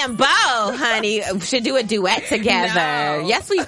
and 0.00 0.16
Bo, 0.16 0.24
honey, 0.26 1.22
should 1.40 1.64
do 1.64 1.76
a 1.76 1.82
duet 1.82 2.24
together. 2.26 2.74
No. 3.22 3.26
Yes, 3.26 3.50
we. 3.50 3.60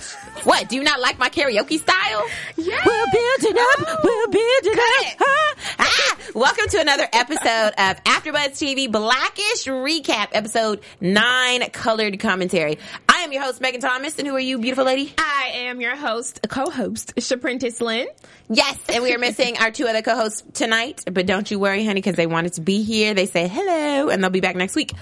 What? 0.44 0.68
Do 0.68 0.76
you 0.76 0.82
not 0.82 1.00
like 1.00 1.18
my 1.18 1.28
karaoke 1.28 1.78
style? 1.78 2.26
Yes. 2.56 2.86
We're 2.86 3.06
building 3.12 3.62
up. 3.62 4.04
We're 4.04 4.26
building 4.28 4.72
up. 4.72 5.02
it. 5.02 5.16
Ah, 5.20 5.54
ah. 5.80 6.16
Welcome 6.34 6.68
to 6.68 6.80
another 6.80 7.08
episode 7.12 7.72
of 7.76 8.04
AfterBuzz 8.04 8.52
TV 8.52 8.90
Blackish 8.90 9.66
Recap, 9.66 10.28
episode 10.32 10.80
nine, 11.00 11.68
colored 11.70 12.18
commentary. 12.20 12.78
I 13.08 13.22
am 13.22 13.32
your 13.32 13.42
host 13.42 13.60
Megan 13.60 13.80
Thomas, 13.80 14.18
and 14.18 14.28
who 14.28 14.34
are 14.34 14.40
you, 14.40 14.58
beautiful 14.58 14.84
lady? 14.84 15.12
I 15.18 15.50
am 15.54 15.80
your 15.80 15.96
host, 15.96 16.40
co-host, 16.48 17.16
Shaprentis 17.16 17.80
Lynn. 17.80 18.06
Yes, 18.48 18.78
and 18.88 19.02
we 19.02 19.12
are 19.14 19.18
missing 19.18 19.58
our 19.58 19.70
two 19.70 19.86
other 19.86 20.02
co-hosts 20.02 20.42
tonight, 20.54 21.02
but 21.10 21.26
don't 21.26 21.50
you 21.50 21.58
worry, 21.58 21.84
honey, 21.84 22.00
because 22.00 22.16
they 22.16 22.26
wanted 22.26 22.54
to 22.54 22.60
be 22.60 22.82
here. 22.82 23.14
They 23.14 23.26
said 23.26 23.50
hello, 23.50 24.08
and 24.08 24.22
they'll 24.22 24.30
be 24.30 24.40
back 24.40 24.56
next 24.56 24.76
week. 24.76 24.92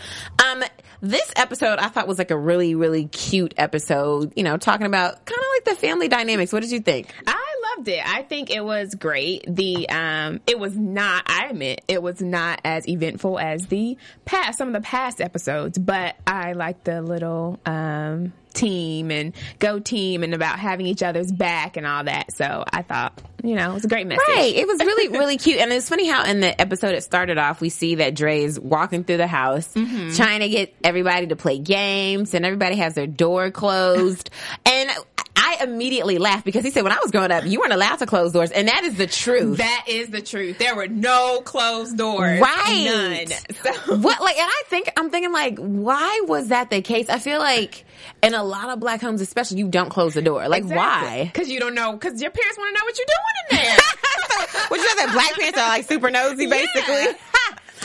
Um, 0.45 0.65
this 1.01 1.33
episode 1.37 1.79
I 1.79 1.89
thought 1.89 2.09
was 2.09 2.19
like 2.19 2.31
a 2.31 2.39
really, 2.39 2.75
really 2.75 3.07
cute 3.07 3.55
episode. 3.57 4.33
You 4.37 4.43
know, 4.43 4.57
talking 4.57 4.87
about 4.87 5.25
kind 5.25 5.39
of 5.39 5.47
like 5.57 5.65
the 5.77 5.81
family 5.81 6.09
dynamics. 6.09 6.53
What 6.53 6.61
did 6.61 6.71
you 6.71 6.81
think? 6.81 7.13
I 7.27 7.55
loved 7.79 7.89
it. 7.89 8.03
I 8.05 8.23
think 8.23 8.51
it 8.51 8.65
was 8.65 8.95
great. 8.95 9.45
The 9.47 9.89
um 9.89 10.41
it 10.47 10.59
was 10.59 10.77
not 10.77 11.25
I 11.27 11.47
admit 11.47 11.83
it 11.89 12.03
was 12.03 12.21
not 12.21 12.61
as 12.65 12.89
eventful 12.89 13.39
as 13.39 13.67
the 13.67 13.97
past 14.25 14.59
some 14.59 14.69
of 14.69 14.75
the 14.75 14.81
past 14.81 15.21
episodes, 15.21 15.79
but 15.79 16.17
I 16.27 16.53
liked 16.53 16.85
the 16.85 17.03
little 17.03 17.59
um 17.65 18.33
team 18.55 19.11
and 19.11 19.35
go 19.59 19.79
team 19.79 20.25
and 20.25 20.35
about 20.35 20.59
having 20.59 20.87
each 20.87 21.03
other's 21.03 21.31
back 21.31 21.77
and 21.77 21.87
all 21.87 22.05
that. 22.05 22.33
So 22.33 22.65
I 22.73 22.83
thought, 22.83 23.21
you 23.43 23.55
know, 23.55 23.71
it 23.71 23.75
was 23.75 23.85
a 23.85 23.89
great 23.89 24.07
message. 24.07 24.25
Right. 24.27 24.55
It 24.55 24.67
was 24.67 24.81
really, 24.81 25.09
really 25.09 25.37
cute. 25.39 25.59
And 25.59 25.73
it's 25.73 25.89
funny 25.89 26.09
how 26.09 26.25
in 26.25 26.41
the 26.41 26.61
episode 26.61 26.95
it 26.95 27.03
started 27.03 27.39
off, 27.39 27.61
we 27.61 27.69
see 27.69 27.97
that 27.97 28.15
Dre 28.17 28.43
is 28.43 28.59
walking 28.59 29.05
through 29.05 29.19
the 29.19 29.27
house, 29.29 29.73
trying 29.75 30.41
to 30.41 30.49
get 30.49 30.75
everybody 30.83 31.29
to 31.29 31.37
play 31.37 31.59
games, 31.59 32.35
and 32.35 32.45
everybody 32.45 32.77
has 32.77 32.95
their 32.95 33.07
door 33.07 33.51
closed. 33.51 34.31
and 34.67 34.91
I 35.39 35.63
immediately 35.63 36.19
laughed 36.19 36.45
because 36.45 36.65
he 36.65 36.71
said, 36.71 36.83
when 36.83 36.93
I 36.93 36.99
was 37.01 37.13
growing 37.13 37.31
up, 37.31 37.47
you 37.47 37.61
weren't 37.61 37.73
allowed 37.73 37.97
to 37.97 38.07
close 38.07 38.33
doors. 38.33 38.51
And 38.51 38.67
that 38.67 38.83
is 38.83 38.97
the 38.97 39.07
truth. 39.07 39.59
That 39.59 39.85
is 39.87 40.09
the 40.09 40.21
truth. 40.21 40.59
There 40.59 40.75
were 40.75 40.89
no 40.89 41.41
closed 41.45 41.97
doors. 41.97 42.41
Right. 42.41 42.85
None. 42.85 43.27
So 43.29 43.97
what 43.97 44.21
like 44.21 44.37
and 44.37 44.51
I 44.51 44.63
think 44.67 44.91
I'm 44.97 45.11
thinking 45.11 45.33
like 45.33 45.59
why 45.59 46.23
was 46.27 46.49
that 46.49 46.71
the 46.71 46.83
case? 46.83 47.09
I 47.09 47.21
feel 47.21 47.39
like 47.39 47.85
in 48.23 48.35
a 48.35 48.43
lot 48.43 48.71
of 48.71 48.81
black 48.81 49.01
homes 49.01 49.21
especially 49.21 49.59
you 49.59 49.69
don't 49.69 49.91
close 49.91 50.15
the 50.15 50.23
door. 50.23 50.49
Like 50.49 50.65
why? 50.65 51.31
Because 51.33 51.49
you 51.49 51.61
don't 51.61 51.75
know. 51.75 51.93
Because 51.93 52.21
your 52.21 52.31
parents 52.31 52.59
want 52.59 52.75
to 52.75 52.81
know 52.81 52.85
what 52.85 52.99
you're 52.99 53.07
doing 53.07 53.61
in 53.61 53.67
there. 53.67 53.79
Would 54.71 54.81
you 54.81 54.87
know 54.89 55.07
that 55.07 55.11
black 55.13 55.33
parents 55.35 55.59
are 55.59 55.69
like 55.69 55.87
super 55.87 56.11
nosy 56.11 56.47
basically? 56.51 57.07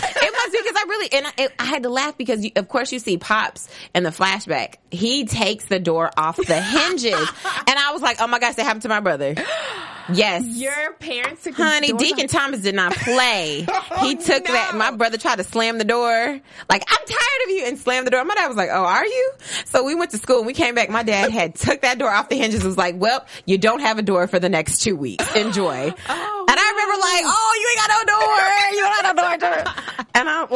It 0.10 0.34
must 0.34 0.52
be 0.52 0.60
because 0.62 0.76
I 0.78 0.86
really 0.88 1.14
and 1.14 1.28
I, 1.28 1.32
it, 1.38 1.54
I 1.60 1.66
had 1.66 1.84
to 1.84 1.90
laugh 1.90 2.18
because 2.18 2.44
you, 2.44 2.52
of 2.56 2.68
course 2.68 2.92
you 2.92 3.00
see 3.00 3.18
pops 3.18 3.70
in 3.96 4.04
the 4.04 4.10
flashback. 4.12 4.76
He 4.92 5.26
takes 5.26 5.66
the 5.66 5.80
door 5.80 6.12
off 6.18 6.38
the 6.38 6.62
hinges, 6.62 7.14
and 7.14 7.80
I 7.80 7.92
was 7.94 8.02
like, 8.02 8.18
"Oh 8.20 8.28
my 8.28 8.40
gosh, 8.40 8.56
that 8.56 8.64
happened 8.64 8.84
to 8.84 8.90
my 8.90 9.00
brother." 9.00 9.36
Yes, 10.12 10.44
Your 10.46 10.92
parents 11.00 11.48
Honey, 11.56 11.94
Deacon 11.94 12.26
off- 12.26 12.32
Thomas 12.32 12.60
did 12.60 12.76
not 12.76 12.92
play. 12.94 13.60
he 13.66 13.66
Oh, 13.70 14.16
took 14.22 14.44
that. 14.48 14.74
My 14.76 14.92
brother 14.92 15.18
tried 15.18 15.38
to 15.38 15.46
slam 15.46 15.78
the 15.78 15.86
door. 15.86 16.42
Like, 16.70 16.84
I'm 16.90 17.06
tired 17.08 17.44
of 17.46 17.50
you 17.52 17.64
and 17.68 17.80
slammed 17.80 18.06
the 18.06 18.12
door. 18.12 18.26
My 18.26 18.36
dad 18.36 18.48
was 18.50 18.58
like, 18.58 18.68
oh, 18.70 18.84
are 18.84 19.06
you? 19.06 19.32
So 19.64 19.86
we 19.86 19.96
went 19.96 20.12
to 20.12 20.18
school 20.18 20.40
and 20.40 20.46
we 20.46 20.52
came 20.54 20.76
back. 20.76 20.90
My 20.90 21.04
dad 21.04 21.32
had 21.32 21.56
took 21.56 21.84
that 21.84 22.00
door 22.00 22.10
off 22.12 22.28
the 22.28 22.36
hinges 22.36 22.60
and 22.60 22.68
was 22.68 22.78
like, 22.78 22.96
well, 22.98 23.26
you 23.46 23.58
don't 23.58 23.80
have 23.80 23.98
a 23.98 24.02
door 24.02 24.28
for 24.28 24.40
the 24.40 24.50
next 24.50 24.80
two 24.82 24.98
weeks. 24.98 25.26
Enjoy. 25.38 25.94
Oh, 26.10 26.46
and 26.50 26.60
I 26.60 26.70
remember 26.72 27.02
like, 27.02 27.24
oh, 27.26 27.60
you 27.62 27.68
ain't 27.70 27.80
got 27.80 27.90
no 27.90 28.14
door. 28.14 28.38
You 28.74 28.82
don't 28.84 29.06
have 29.06 29.16
no 29.16 29.22
door. 29.22 29.23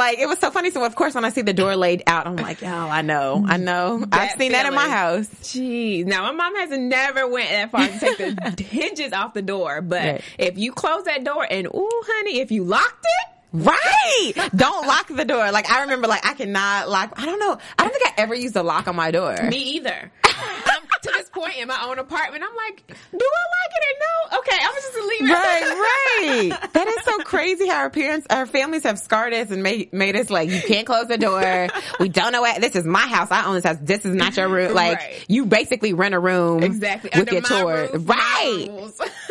Like, 0.07 0.19
it 0.19 0.25
was 0.27 0.39
so 0.39 0.51
funny. 0.51 0.71
So 0.71 0.85
of 0.85 0.95
course 0.95 1.15
when 1.15 1.25
I 1.25 1.29
see 1.29 1.41
the 1.41 1.51
door 1.53 1.75
laid 1.75 2.03
out, 2.07 2.27
I'm 2.27 2.37
like, 2.37 2.63
oh, 2.63 2.67
I 2.67 3.01
know. 3.01 3.43
I 3.45 3.57
mm. 3.57 3.63
know. 3.63 3.99
I've 4.03 4.09
That 4.11 4.37
seen 4.37 4.53
that 4.53 4.65
in 4.65 4.73
my 4.73 4.87
house. 4.87 5.27
Jeez. 5.43 6.05
Now 6.05 6.23
my 6.23 6.31
mom 6.31 6.55
has 6.55 6.77
never 6.79 7.27
went 7.27 7.49
that 7.49 7.71
far 7.71 7.85
to 7.87 7.99
take 7.99 8.17
the 8.57 8.63
hinges 8.63 9.11
off 9.11 9.33
the 9.33 9.41
door, 9.41 9.81
but 9.81 9.97
Right. 10.01 10.21
if 10.37 10.57
you 10.57 10.71
close 10.71 11.03
that 11.03 11.25
door 11.25 11.45
and 11.49 11.67
ooh, 11.67 12.01
honey, 12.07 12.39
if 12.39 12.51
you 12.51 12.63
locked 12.63 13.05
it, 13.05 13.33
Right. 13.53 14.33
Don't 14.55 14.87
lock 14.87 15.07
the 15.07 15.25
door. 15.25 15.51
Like 15.51 15.69
I 15.69 15.81
remember 15.81 16.07
like 16.07 16.25
I 16.25 16.33
cannot 16.35 16.89
lock 16.89 17.13
I 17.17 17.25
don't 17.25 17.39
know. 17.39 17.57
I 17.77 17.83
don't 17.83 17.91
think 17.93 18.05
I 18.07 18.13
ever 18.21 18.35
used 18.35 18.55
a 18.55 18.63
lock 18.63 18.87
on 18.87 18.95
my 18.95 19.11
door. 19.11 19.35
me 19.49 19.57
either. 19.57 20.11
To 21.17 21.23
this 21.23 21.29
point 21.29 21.57
in 21.57 21.67
my 21.67 21.83
own 21.85 21.99
apartment. 21.99 22.43
I'm 22.47 22.55
like, 22.55 22.85
do 22.87 22.93
I 22.93 23.43
like 23.57 23.73
it 23.73 23.83
or 23.83 23.99
no? 23.99 24.37
Okay, 24.39 24.57
I'm 24.61 24.73
just 24.75 24.93
gonna 24.93 25.07
leave 25.07 25.21
it. 25.21 25.33
Right, 25.33 26.51
right. 26.51 26.73
That 26.73 26.87
is 26.87 27.03
so 27.03 27.17
crazy 27.19 27.67
how 27.67 27.77
our 27.77 27.89
parents, 27.89 28.27
our 28.29 28.45
families 28.45 28.83
have 28.83 28.99
scarred 28.99 29.33
us 29.33 29.51
and 29.51 29.63
made, 29.63 29.93
made 29.93 30.15
us 30.15 30.29
like, 30.29 30.49
you 30.49 30.61
can't 30.61 30.85
close 30.85 31.07
the 31.07 31.17
door. 31.17 31.67
We 31.99 32.09
don't 32.09 32.31
know 32.31 32.41
what, 32.41 32.61
this 32.61 32.75
is 32.75 32.85
my 32.85 33.07
house. 33.07 33.29
I 33.31 33.45
own 33.45 33.55
this 33.55 33.63
house. 33.63 33.77
This 33.81 34.05
is 34.05 34.15
not 34.15 34.35
your 34.37 34.49
room. 34.49 34.73
Like, 34.73 34.97
Right. 34.99 35.25
you 35.27 35.45
basically 35.45 35.93
rent 35.93 36.13
a 36.15 36.19
room. 36.19 36.63
Exactly. 36.63 37.09
With 37.13 37.19
Under 37.19 37.33
your 37.33 37.41
chore. 37.41 37.89
roof, 37.93 38.09
right. 38.09 38.67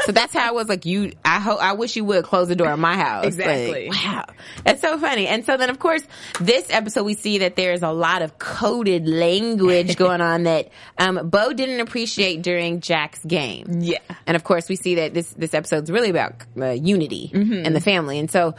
So 0.07 0.13
that's 0.13 0.33
how 0.33 0.49
I 0.49 0.53
was 0.53 0.69
like 0.69 0.87
you, 0.87 1.13
I 1.25 1.41
hope, 1.41 1.61
I 1.61 1.73
wish 1.75 1.97
you 1.97 2.05
would 2.05 2.25
close 2.25 2.49
the 2.49 2.57
door 2.57 2.73
in 2.73 2.81
my 2.81 2.95
house. 2.97 3.27
Exactly. 3.27 3.89
Like, 3.91 4.05
wow. 4.05 4.25
That's 4.65 4.81
so 4.81 4.99
funny. 4.99 5.27
And 5.27 5.45
so 5.45 5.57
then 5.57 5.69
of 5.69 5.79
course, 5.79 6.03
this 6.41 6.67
episode 6.71 7.05
we 7.05 7.15
see 7.15 7.39
that 7.39 7.57
there's 7.57 7.83
a 7.83 7.91
lot 7.91 8.23
of 8.23 8.39
coded 8.39 9.07
language 9.09 9.97
going 10.05 10.21
on 10.21 10.45
that, 10.45 10.71
um, 10.99 11.29
Bo 11.29 11.53
didn't 11.53 11.81
appreciate 11.81 12.43
during 12.43 12.81
Jack's 12.81 13.25
game. 13.25 13.81
Yeah. 13.81 13.99
And 14.27 14.37
of 14.37 14.45
course, 14.45 14.69
we 14.69 14.77
see 14.77 14.95
that 14.97 15.13
this 15.13 15.31
this 15.35 15.53
episode's 15.53 15.91
really 15.91 16.11
about 16.11 16.35
uh, 16.59 16.71
unity 16.71 17.31
Mm-hmm. 17.35 17.65
in 17.67 17.73
the 17.73 17.81
family, 17.81 18.19
and 18.19 18.31
so 18.31 18.55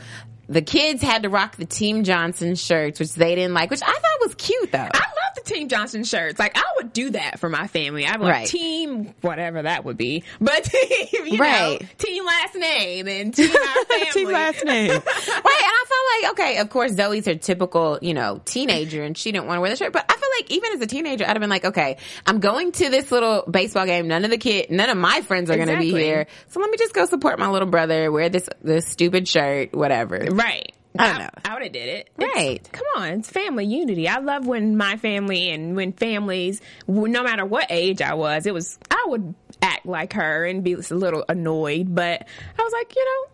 the 0.49 0.61
kids 0.61 1.01
had 1.01 1.23
to 1.23 1.29
rock 1.29 1.55
the 1.57 1.65
Team 1.65 2.03
Johnson 2.03 2.55
shirts, 2.55 2.99
which 2.99 3.13
they 3.13 3.35
didn't 3.35 3.53
like, 3.53 3.69
which 3.69 3.81
I 3.81 3.85
thought 3.85 4.19
was 4.21 4.35
cute 4.35 4.71
though. 4.71 4.77
I 4.79 4.99
love 4.99 5.35
the 5.35 5.41
Team 5.43 5.67
Johnson 5.69 6.03
shirts. 6.03 6.39
Like 6.39 6.57
I 6.57 6.63
would 6.77 6.93
do 6.93 7.09
that 7.11 7.39
for 7.39 7.49
my 7.49 7.67
family. 7.67 8.03
Be 8.03 8.09
like 8.09 8.19
Right. 8.19 8.47
team 8.47 9.13
whatever 9.21 9.61
that 9.63 9.85
would 9.85 9.97
be, 9.97 10.23
but 10.39 10.63
team, 10.63 11.07
you 11.25 11.37
Right. 11.37 11.81
know, 11.81 11.87
team 11.97 12.25
last 12.25 12.55
name 12.55 13.07
and 13.07 13.33
team 13.35 13.49
our 13.51 13.85
family. 13.85 14.11
Team 14.11 14.31
last 14.31 14.63
name. 14.65 14.89
right, 14.91 14.97
and 14.97 15.03
I 15.45 15.85
felt 15.87 16.23
like 16.23 16.31
okay, 16.39 16.57
of 16.59 16.69
course 16.69 16.93
Zoe's 16.93 17.25
her 17.25 17.35
typical, 17.35 17.99
you 18.01 18.13
know, 18.13 18.41
teenager, 18.45 19.03
and 19.03 19.17
she 19.17 19.31
didn't 19.31 19.47
want 19.47 19.57
to 19.57 19.61
wear 19.61 19.69
the 19.69 19.75
shirt. 19.75 19.93
But 19.93 20.05
I 20.09 20.13
feel 20.13 20.29
like 20.39 20.51
even 20.51 20.73
as 20.73 20.81
a 20.81 20.87
teenager, 20.87 21.23
I'd 21.25 21.29
have 21.29 21.39
been 21.39 21.49
like, 21.49 21.65
okay, 21.65 21.97
I'm 22.25 22.39
going 22.39 22.71
to 22.73 22.89
this 22.89 23.11
little 23.11 23.43
baseball 23.49 23.85
game. 23.85 24.07
None 24.07 24.23
of 24.23 24.31
the 24.31 24.37
kid, 24.37 24.69
none 24.71 24.89
of 24.89 24.97
my 24.97 25.21
friends 25.21 25.49
are 25.49 25.55
going 25.55 25.67
to 25.69 25.77
be 25.77 25.91
here, 25.91 26.27
so 26.49 26.59
let 26.59 26.69
me 26.69 26.77
just 26.77 26.93
go 26.93 27.05
support 27.05 27.37
my 27.39 27.49
little 27.49 27.67
brother. 27.67 28.11
Wear 28.11 28.29
this 28.29 28.47
this 28.61 28.87
stupid 28.87 29.27
shirt, 29.27 29.73
whatever. 29.73 30.25
Right. 30.37 30.73
I 30.99 31.09
don't 31.09 31.19
know. 31.19 31.29
I 31.45 31.53
would 31.53 31.61
have 31.63 31.71
did 31.73 31.89
it. 31.89 32.09
It's- 32.17 32.31
Right. 32.35 32.69
come 32.71 32.85
on, 32.95 33.09
it's 33.19 33.29
family 33.29 33.65
unity. 33.65 34.07
I 34.07 34.17
love 34.17 34.47
when 34.47 34.77
my 34.77 34.97
family 34.97 35.51
and 35.51 35.75
when 35.75 35.91
families, 35.93 36.59
no 36.87 37.21
matter 37.23 37.45
what 37.45 37.67
age 37.69 38.01
I 38.01 38.15
was, 38.15 38.47
it 38.47 38.53
was 38.53 38.79
I 38.89 39.05
would 39.07 39.35
act 39.61 39.85
like 39.85 40.13
her 40.13 40.45
and 40.45 40.63
be 40.63 40.73
a 40.73 40.77
little 40.89 41.23
annoyed, 41.29 41.93
but 41.93 42.25
I 42.57 42.63
was 42.63 42.73
like, 42.73 42.95
you 42.95 43.05
know, 43.05 43.31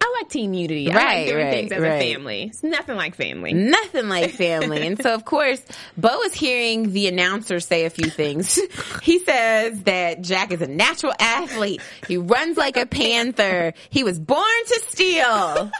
I 0.00 0.14
like 0.20 0.30
team 0.30 0.52
unity. 0.52 0.90
I 0.90 0.94
Right, 0.96 1.16
like 1.18 1.26
doing 1.28 1.44
right, 1.44 1.52
things 1.54 1.72
as 1.72 1.80
right. 1.80 1.92
a 2.02 2.14
family. 2.14 2.42
It's 2.44 2.62
nothing 2.62 2.96
like 2.96 3.14
family. 3.14 3.52
Nothing 3.54 4.08
like 4.08 4.30
family. 4.44 4.86
and 4.86 5.00
so, 5.00 5.14
of 5.14 5.24
course, 5.24 5.62
Bo 5.96 6.22
is 6.22 6.34
hearing 6.34 6.92
the 6.92 7.06
announcer 7.08 7.60
say 7.60 7.84
a 7.84 7.90
few 7.90 8.10
things. 8.10 8.58
He 9.02 9.20
says 9.20 9.80
that 9.84 10.22
Jack 10.22 10.50
is 10.52 10.60
a 10.60 10.66
natural 10.66 11.12
athlete. 11.20 11.80
He 12.08 12.16
runs 12.16 12.56
like 12.56 12.76
a 12.76 12.86
panther. 12.86 13.72
He 13.90 14.02
was 14.02 14.18
born 14.18 14.42
to 14.68 14.80
steal. 14.88 15.70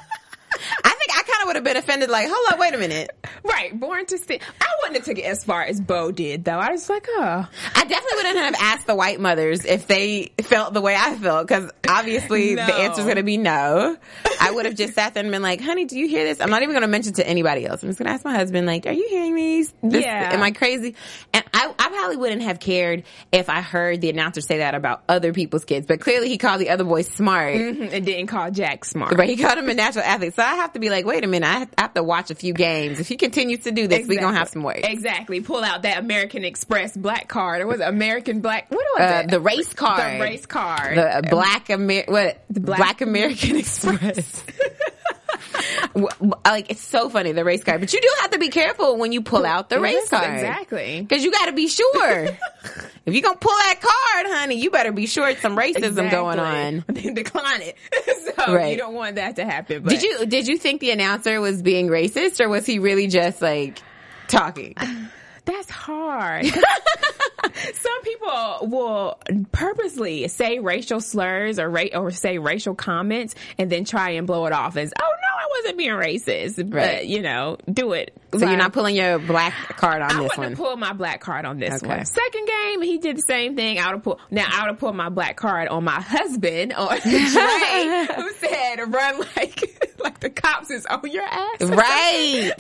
I 0.85 0.89
think 0.91 1.11
I 1.11 1.23
kind 1.23 1.43
of 1.43 1.47
would 1.49 1.57
have 1.57 1.65
been 1.65 1.77
offended. 1.77 2.11
Like, 2.11 2.29
hold 2.31 2.53
on, 2.53 2.59
wait 2.59 2.75
a 2.75 2.79
minute. 2.79 3.11
Right, 3.45 3.79
born 3.79 4.07
to 4.07 4.19
steal. 4.19 4.39
I 4.61 4.67
wouldn't 4.83 4.97
have 4.97 5.05
took 5.05 5.19
it 5.19 5.27
as 5.29 5.45
far 5.45 5.63
as 5.63 5.81
Bo 5.81 6.13
did, 6.13 6.45
though. 6.45 6.59
I 6.59 6.71
was 6.73 6.89
like, 6.89 7.07
oh, 7.09 7.49
I 7.75 7.85
definitely 7.85 8.17
wouldn't 8.17 8.37
have 8.39 8.55
asked 8.61 8.87
the 8.87 8.95
white 8.95 9.21
mothers 9.21 9.65
if 9.65 9.87
they 9.87 10.33
felt 10.43 10.75
the 10.75 10.81
way 10.81 10.95
I 10.99 11.15
felt 11.17 11.47
because 11.49 11.71
obviously 11.89 12.55
No. 12.55 12.67
the 12.67 12.75
answer's 12.75 13.05
going 13.05 13.17
to 13.17 13.23
be 13.23 13.37
no. 13.37 13.97
I 14.41 14.51
would 14.51 14.67
have 14.67 14.75
just 14.75 14.95
sat 14.95 15.15
there 15.15 15.23
and 15.23 15.33
been 15.33 15.43
like, 15.43 15.61
"Honey, 15.61 15.85
do 15.87 15.99
you 15.99 16.09
hear 16.09 16.25
this?" 16.25 16.41
I'm 16.41 16.51
not 16.51 16.63
even 16.63 16.73
going 16.75 16.83
to 16.83 16.89
mention 16.89 17.15
to 17.15 17.27
anybody 17.27 17.67
else. 17.67 17.83
I'm 17.83 17.89
just 17.89 17.99
going 17.99 18.07
to 18.07 18.13
ask 18.13 18.25
my 18.25 18.35
husband, 18.35 18.67
like, 18.67 18.87
"Are 18.87 18.93
you 18.93 19.07
hearing 19.09 19.35
these? 19.35 19.73
This, 19.83 20.05
Yeah. 20.05 20.31
Am 20.33 20.43
I 20.43 20.51
crazy?" 20.51 20.95
And 21.33 21.45
I, 21.55 21.73
I 21.76 21.76
probably 21.97 22.17
wouldn't 22.17 22.43
have 22.43 22.61
cared 22.61 23.03
if 23.33 23.49
I 23.49 23.61
heard 23.61 24.01
the 24.01 24.11
announcer 24.11 24.41
say 24.41 24.59
that 24.59 24.75
about 24.75 25.03
other 25.09 25.33
people's 25.33 25.65
kids, 25.65 25.87
but 25.87 26.01
clearly 26.01 26.29
he 26.29 26.39
called 26.39 26.61
the 26.61 26.71
other 26.71 26.85
boy 26.85 27.03
smart. 27.03 27.55
and 27.55 27.91
didn't 28.05 28.27
call 28.29 28.51
Jack 28.51 28.85
smart. 28.85 29.17
But 29.17 29.29
he 29.29 29.37
called 29.37 29.59
him 29.59 29.69
a 29.69 29.75
natural 29.75 30.05
athlete. 30.05 30.35
So 30.35 30.43
I 30.43 30.55
have 30.57 30.73
to 30.75 30.79
be 30.79 30.91
like, 30.91 31.05
wait 31.07 31.25
a 31.25 31.27
minute, 31.27 31.47
I 31.79 31.81
have 31.83 31.95
to 31.95 32.03
watch 32.03 32.31
a 32.31 32.35
few 32.35 32.53
games. 32.53 33.01
If 33.01 33.09
he 33.09 33.17
continues 33.17 33.61
to 33.65 33.73
do 33.73 33.87
this, 33.89 34.07
we're 34.07 34.21
going 34.21 34.33
to 34.35 34.39
have 34.39 34.49
some 34.49 34.63
work. 34.63 34.81
Exactly. 34.85 35.41
Pull 35.41 35.65
out 35.65 35.83
that 35.83 35.99
American 35.99 36.45
Express 36.45 36.97
black 36.97 37.29
card. 37.29 37.61
Or 37.63 37.67
was 37.67 37.81
it 37.81 37.89
American 37.89 38.41
black? 38.41 38.71
What 38.71 38.85
was 38.97 39.01
Uh, 39.11 39.23
it? 39.25 39.31
the 39.31 39.41
race 39.41 39.73
card. 39.73 40.17
The 40.17 40.21
race 40.23 40.47
card. 40.47 40.97
The 40.97 41.27
Black 41.31 41.71
Amer 41.71 42.03
what? 42.07 42.43
Black- 42.51 42.77
Black, 42.79 43.01
American 43.01 43.57
Express. 43.57 44.45
Like 46.45 46.71
it's 46.71 46.81
so 46.83 47.09
funny 47.09 47.33
the 47.33 47.45
race 47.45 47.65
card, 47.65 47.81
but 47.81 47.93
you 47.93 48.01
do 48.01 48.09
have 48.21 48.31
to 48.33 48.39
be 48.39 48.49
careful 48.49 48.97
when 48.99 49.13
you 49.13 49.23
pull 49.23 49.47
out 49.47 49.71
the 49.71 49.81
race 49.81 49.95
Yes, 49.95 50.09
card. 50.11 50.35
exactly. 50.35 51.01
because 51.01 51.25
you 51.25 51.33
got 51.33 51.47
to 51.47 51.53
be 51.53 51.69
sure. 51.69 52.25
if 53.07 53.15
you 53.15 53.23
gonna 53.23 53.37
pull 53.39 53.53
that 53.53 53.81
card, 53.81 54.27
honey, 54.35 54.57
you 54.61 54.71
better 54.71 54.93
be 54.93 55.07
sure 55.07 55.29
it's 55.29 55.41
some 55.41 55.57
racism 55.57 56.11
going 56.11 56.39
on. 56.39 56.85
Then 56.89 57.15
decline 57.15 57.63
it. 57.63 57.77
so 58.37 58.55
Right. 58.55 58.73
you 58.73 58.77
don't 58.77 58.95
want 58.95 59.17
that 59.17 59.37
to 59.37 59.45
happen. 59.45 59.83
But 59.83 59.91
Did 59.91 60.03
you 60.03 60.27
did 60.27 60.47
you 60.49 60.59
think 60.59 60.81
the 60.81 60.91
announcer 60.91 61.41
was 61.41 61.63
being 61.63 61.89
racist, 61.89 62.41
or 62.45 62.49
was 62.49 62.67
he 62.67 62.79
really 62.79 63.07
just 63.07 63.41
like 63.41 63.81
talking? 64.29 64.75
That's 65.47 65.71
hard. 65.71 66.45
Some 67.75 68.03
people 68.03 68.59
will 68.69 69.19
purposely 69.53 70.29
say 70.29 70.59
racial 70.59 71.01
slurs 71.01 71.59
or 71.59 71.69
ra- 71.69 71.85
or 71.95 72.11
say 72.11 72.39
racial 72.39 72.75
comments 72.75 73.35
and 73.59 73.71
then 73.71 73.85
try 73.85 74.11
and 74.11 74.27
blow 74.27 74.47
it 74.47 74.53
off 74.53 74.77
as, 74.77 74.93
"Oh 75.01 75.03
no, 75.05 75.09
I 75.39 75.47
wasn't 75.61 75.79
being 75.79 75.91
racist." 75.91 76.71
But 76.71 77.07
you 77.07 77.23
know, 77.23 77.59
do 77.73 77.93
it. 77.93 78.17
So 78.37 78.47
you're 78.47 78.57
not 78.59 78.73
pulling 78.75 78.97
your 78.97 79.19
black 79.19 79.55
card 79.77 80.03
on 80.03 80.11
I 80.15 80.23
this 80.23 80.37
one. 80.37 80.57
pulled 80.57 80.79
my 80.79 80.93
black 80.93 81.21
card 81.21 81.47
on 81.47 81.59
this 81.59 81.83
Okay. 81.83 81.87
one. 81.97 82.05
Second 82.05 82.47
game, 82.47 82.83
he 82.83 82.99
did 82.99 83.17
the 83.17 83.23
same 83.23 83.57
thing. 83.57 83.79
I 83.79 83.87
would 83.87 83.93
have 83.95 84.03
pulled. 84.03 84.21
Now 84.31 84.47
I 84.51 84.63
would 84.63 84.71
have 84.73 84.79
pulled 84.79 84.97
my 84.97 85.09
black 85.09 85.37
card 85.37 85.69
on 85.69 85.85
my 85.85 86.01
husband 86.01 86.73
on 86.75 86.89
Dre, 87.01 88.07
who 88.17 88.33
said, 88.35 88.77
"Run 88.93 89.21
like 89.37 89.95
like 89.99 90.21
the 90.21 90.31
cops 90.31 90.71
is 90.71 90.85
on 90.87 91.01
your 91.11 91.25
ass." 91.25 91.63
Right. 91.63 92.53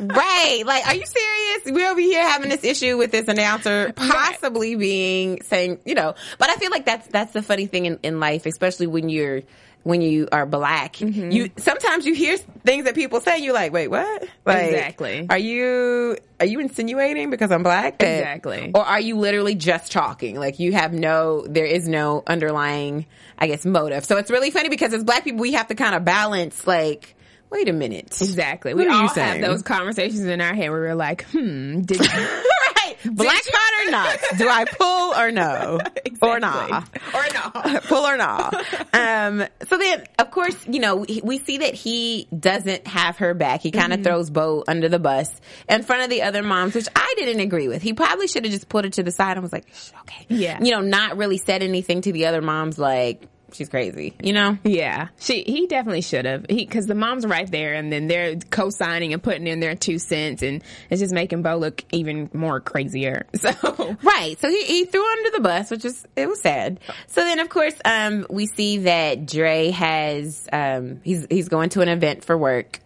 Right. 0.00 0.62
Like, 0.66 0.86
are 0.86 0.94
you 0.94 1.04
serious? 1.06 1.62
We're 1.66 1.90
over 1.90 2.00
here 2.00 2.22
having 2.26 2.48
this 2.50 2.64
issue 2.64 2.96
with 2.96 3.10
this 3.12 3.28
announcer 3.28 3.92
possibly 3.94 4.74
being 4.76 5.42
saying, 5.42 5.78
you 5.84 5.94
know, 5.94 6.14
but 6.38 6.50
I 6.50 6.56
feel 6.56 6.70
like 6.70 6.86
that's, 6.86 7.06
that's 7.08 7.32
the 7.32 7.42
funny 7.42 7.66
thing 7.66 7.86
in, 7.86 7.98
in 8.02 8.20
life, 8.20 8.46
especially 8.46 8.86
when 8.86 9.08
you're, 9.08 9.42
when 9.82 10.02
you 10.02 10.28
are 10.30 10.44
black, 10.44 10.96
Mm-hmm. 10.96 11.30
you 11.30 11.50
sometimes 11.56 12.04
you 12.04 12.14
hear 12.14 12.36
things 12.36 12.84
that 12.84 12.94
people 12.94 13.18
say. 13.20 13.38
You're 13.38 13.54
like, 13.54 13.72
wait, 13.72 13.88
what? 13.88 14.28
Like, 14.44 14.66
Exactly. 14.72 15.26
Are 15.30 15.38
you 15.38 16.18
are 16.38 16.44
you 16.44 16.60
insinuating 16.60 17.30
because 17.30 17.50
I'm 17.50 17.62
black? 17.62 17.98
that- 17.98 18.18
Exactly. 18.18 18.72
Or 18.74 18.82
are 18.84 19.00
you 19.00 19.16
literally 19.16 19.54
just 19.54 19.90
talking? 19.90 20.36
Like 20.38 20.58
you 20.58 20.72
have 20.72 20.92
no, 20.92 21.46
there 21.46 21.64
is 21.64 21.88
no 21.88 22.22
underlying, 22.26 23.06
I 23.38 23.46
guess, 23.46 23.64
motive. 23.64 24.04
So 24.04 24.18
it's 24.18 24.30
really 24.30 24.50
funny 24.50 24.68
because 24.68 24.92
as 24.92 25.02
black 25.02 25.24
people, 25.24 25.40
we 25.40 25.52
have 25.52 25.68
to 25.68 25.74
kind 25.74 25.94
of 25.94 26.04
balance. 26.04 26.66
Like, 26.66 27.14
wait 27.50 27.68
a 27.68 27.72
minute, 27.72 28.06
Exactly. 28.20 28.74
What 28.74 28.86
we 28.86 28.88
are 28.88 28.96
you 28.96 29.02
all 29.02 29.08
saying? 29.14 29.42
have 29.42 29.50
those 29.50 29.62
conversations 29.62 30.20
in 30.24 30.40
our 30.40 30.54
head 30.54 30.70
where 30.70 30.80
we're 30.80 30.94
like, 30.94 31.24
"Hmm, 31.30 31.80
did 31.82 32.00
you?" 32.00 32.06
right. 32.08 32.96
Black 33.04 33.42
card 33.50 33.86
or 33.86 33.90
not? 33.90 34.18
Do 34.36 34.48
I 34.48 34.64
pull 34.66 35.14
or 35.14 35.30
no? 35.30 35.78
Or 36.22 36.38
nah? 36.38 36.82
or 37.14 37.24
no? 37.32 37.80
pull 37.80 38.04
or 38.04 38.18
nah? 38.18 38.50
Um, 38.92 39.42
so 39.68 39.78
then, 39.78 40.04
of 40.18 40.30
course, 40.30 40.54
you 40.68 40.78
know, 40.78 40.96
we, 40.96 41.22
we 41.24 41.38
see 41.38 41.58
that 41.58 41.72
he 41.72 42.28
doesn't 42.38 42.86
have 42.86 43.16
her 43.18 43.32
back. 43.32 43.62
He 43.62 43.70
kind 43.70 43.94
of 43.94 44.04
throws 44.04 44.28
Bo 44.28 44.62
under 44.68 44.90
the 44.90 44.98
bus 44.98 45.30
in 45.66 45.82
front 45.82 46.02
of 46.02 46.10
the 46.10 46.20
other 46.20 46.42
moms, 46.42 46.74
which 46.74 46.88
I 46.94 47.14
didn't 47.16 47.40
agree 47.40 47.68
with. 47.68 47.80
He 47.80 47.94
probably 47.94 48.28
should 48.28 48.44
have 48.44 48.52
just 48.52 48.68
put 48.68 48.84
her 48.84 48.90
to 48.90 49.02
the 49.02 49.10
side 49.10 49.32
and 49.38 49.42
was 49.42 49.52
like, 49.52 49.64
okay. 50.02 50.26
Yeah. 50.28 50.62
You 50.62 50.72
know, 50.72 50.82
not 50.82 51.16
really 51.16 51.38
said 51.38 51.62
anything 51.62 52.02
to 52.02 52.12
the 52.12 52.26
other 52.26 52.42
moms 52.42 52.78
like, 52.78 53.22
she's 53.54 53.68
crazy, 53.68 54.14
you 54.22 54.32
know? 54.32 54.58
Yeah, 54.64 55.08
she 55.18 55.42
he 55.42 55.66
definitely 55.66 56.02
should 56.02 56.24
have. 56.24 56.46
He 56.48 56.64
because 56.64 56.86
the 56.86 56.94
mom's 56.94 57.26
right 57.26 57.50
there, 57.50 57.74
and 57.74 57.92
then 57.92 58.06
they're 58.06 58.36
co-signing 58.50 59.12
and 59.12 59.22
putting 59.22 59.46
in 59.46 59.60
their 59.60 59.74
two 59.74 59.98
cents, 59.98 60.42
and 60.42 60.62
it's 60.88 61.00
just 61.00 61.14
making 61.14 61.42
Bo 61.42 61.56
look 61.56 61.84
even 61.92 62.30
more 62.32 62.60
crazier. 62.60 63.26
So 63.40 63.96
Right. 64.02 64.38
So 64.40 64.48
he, 64.48 64.64
he 64.64 64.84
threw 64.84 65.04
under 65.04 65.30
the 65.30 65.40
bus, 65.40 65.70
which 65.70 65.84
is, 65.84 66.06
it 66.16 66.28
was 66.28 66.40
sad. 66.40 66.80
So 67.06 67.22
then, 67.22 67.38
of 67.38 67.48
course, 67.48 67.74
um, 67.84 68.26
we 68.30 68.46
see 68.46 68.78
that 68.78 69.26
Dre 69.26 69.70
has 69.70 70.46
um, 70.52 71.00
he's 71.02 71.26
he's 71.30 71.48
going 71.48 71.70
to 71.70 71.80
an 71.80 71.88
event 71.88 72.24
for 72.24 72.36
work, 72.36 72.80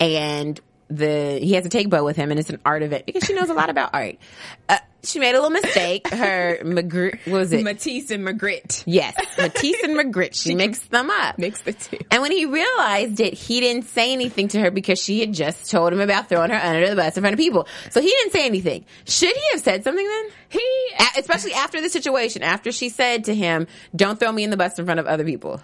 and 0.00 0.60
the 0.88 1.38
he 1.40 1.52
has 1.54 1.64
to 1.64 1.70
take 1.70 1.88
Bo 1.90 2.04
with 2.04 2.16
him, 2.16 2.30
and 2.30 2.38
it's 2.38 2.50
an 2.50 2.60
art 2.64 2.82
event 2.82 3.06
because 3.06 3.24
she 3.24 3.34
knows 3.34 3.50
a 3.50 3.54
lot 3.54 3.70
about 3.70 3.90
art. 3.92 4.16
Uh, 4.68 4.78
she 5.02 5.18
made 5.20 5.30
a 5.30 5.40
little 5.40 5.50
mistake. 5.50 6.08
Her 6.08 6.58
Magritte 6.62 7.26
what 7.26 7.38
was 7.38 7.52
it? 7.52 7.62
Matisse 7.62 8.10
and 8.10 8.26
Magritte 8.26 8.82
yes, 8.86 9.14
Matisse 9.38 9.82
and 9.84 9.96
Magritte. 9.96 10.34
She 10.34 10.54
mixed 10.54 10.90
them 10.90 11.10
up. 11.10 11.38
mix 11.38 11.60
the 11.62 11.72
two. 11.72 11.98
And 12.10 12.22
when 12.22 12.32
he 12.32 12.46
realized 12.46 13.20
it, 13.20 13.34
he 13.34 13.60
didn't 13.60 13.84
say 13.84 14.12
anything 14.12 14.48
to 14.48 14.60
her 14.60 14.70
because 14.70 15.00
she 15.00 15.20
had 15.20 15.32
just 15.32 15.70
told 15.70 15.92
him 15.92 16.00
about 16.00 16.28
throwing 16.28 16.50
her 16.50 16.56
under 16.56 16.88
the 16.88 16.96
bus 16.96 17.16
in 17.16 17.22
front 17.22 17.34
of 17.34 17.38
people. 17.38 17.66
So 17.90 18.00
he 18.00 18.08
didn't 18.08 18.32
say 18.32 18.46
anything. 18.46 18.84
Should 19.06 19.34
he 19.34 19.42
have 19.52 19.60
said 19.60 19.84
something 19.84 20.06
then? 20.06 20.24
He 20.48 20.60
A- 20.98 21.20
especially 21.20 21.54
after 21.54 21.80
the 21.80 21.88
situation, 21.88 22.42
after 22.42 22.72
she 22.72 22.88
said 22.88 23.24
to 23.24 23.34
him, 23.34 23.66
"Don't 23.94 24.18
throw 24.18 24.32
me 24.32 24.44
in 24.44 24.50
the 24.50 24.56
bus 24.56 24.78
in 24.78 24.84
front 24.84 25.00
of 25.00 25.06
other 25.06 25.24
people." 25.24 25.60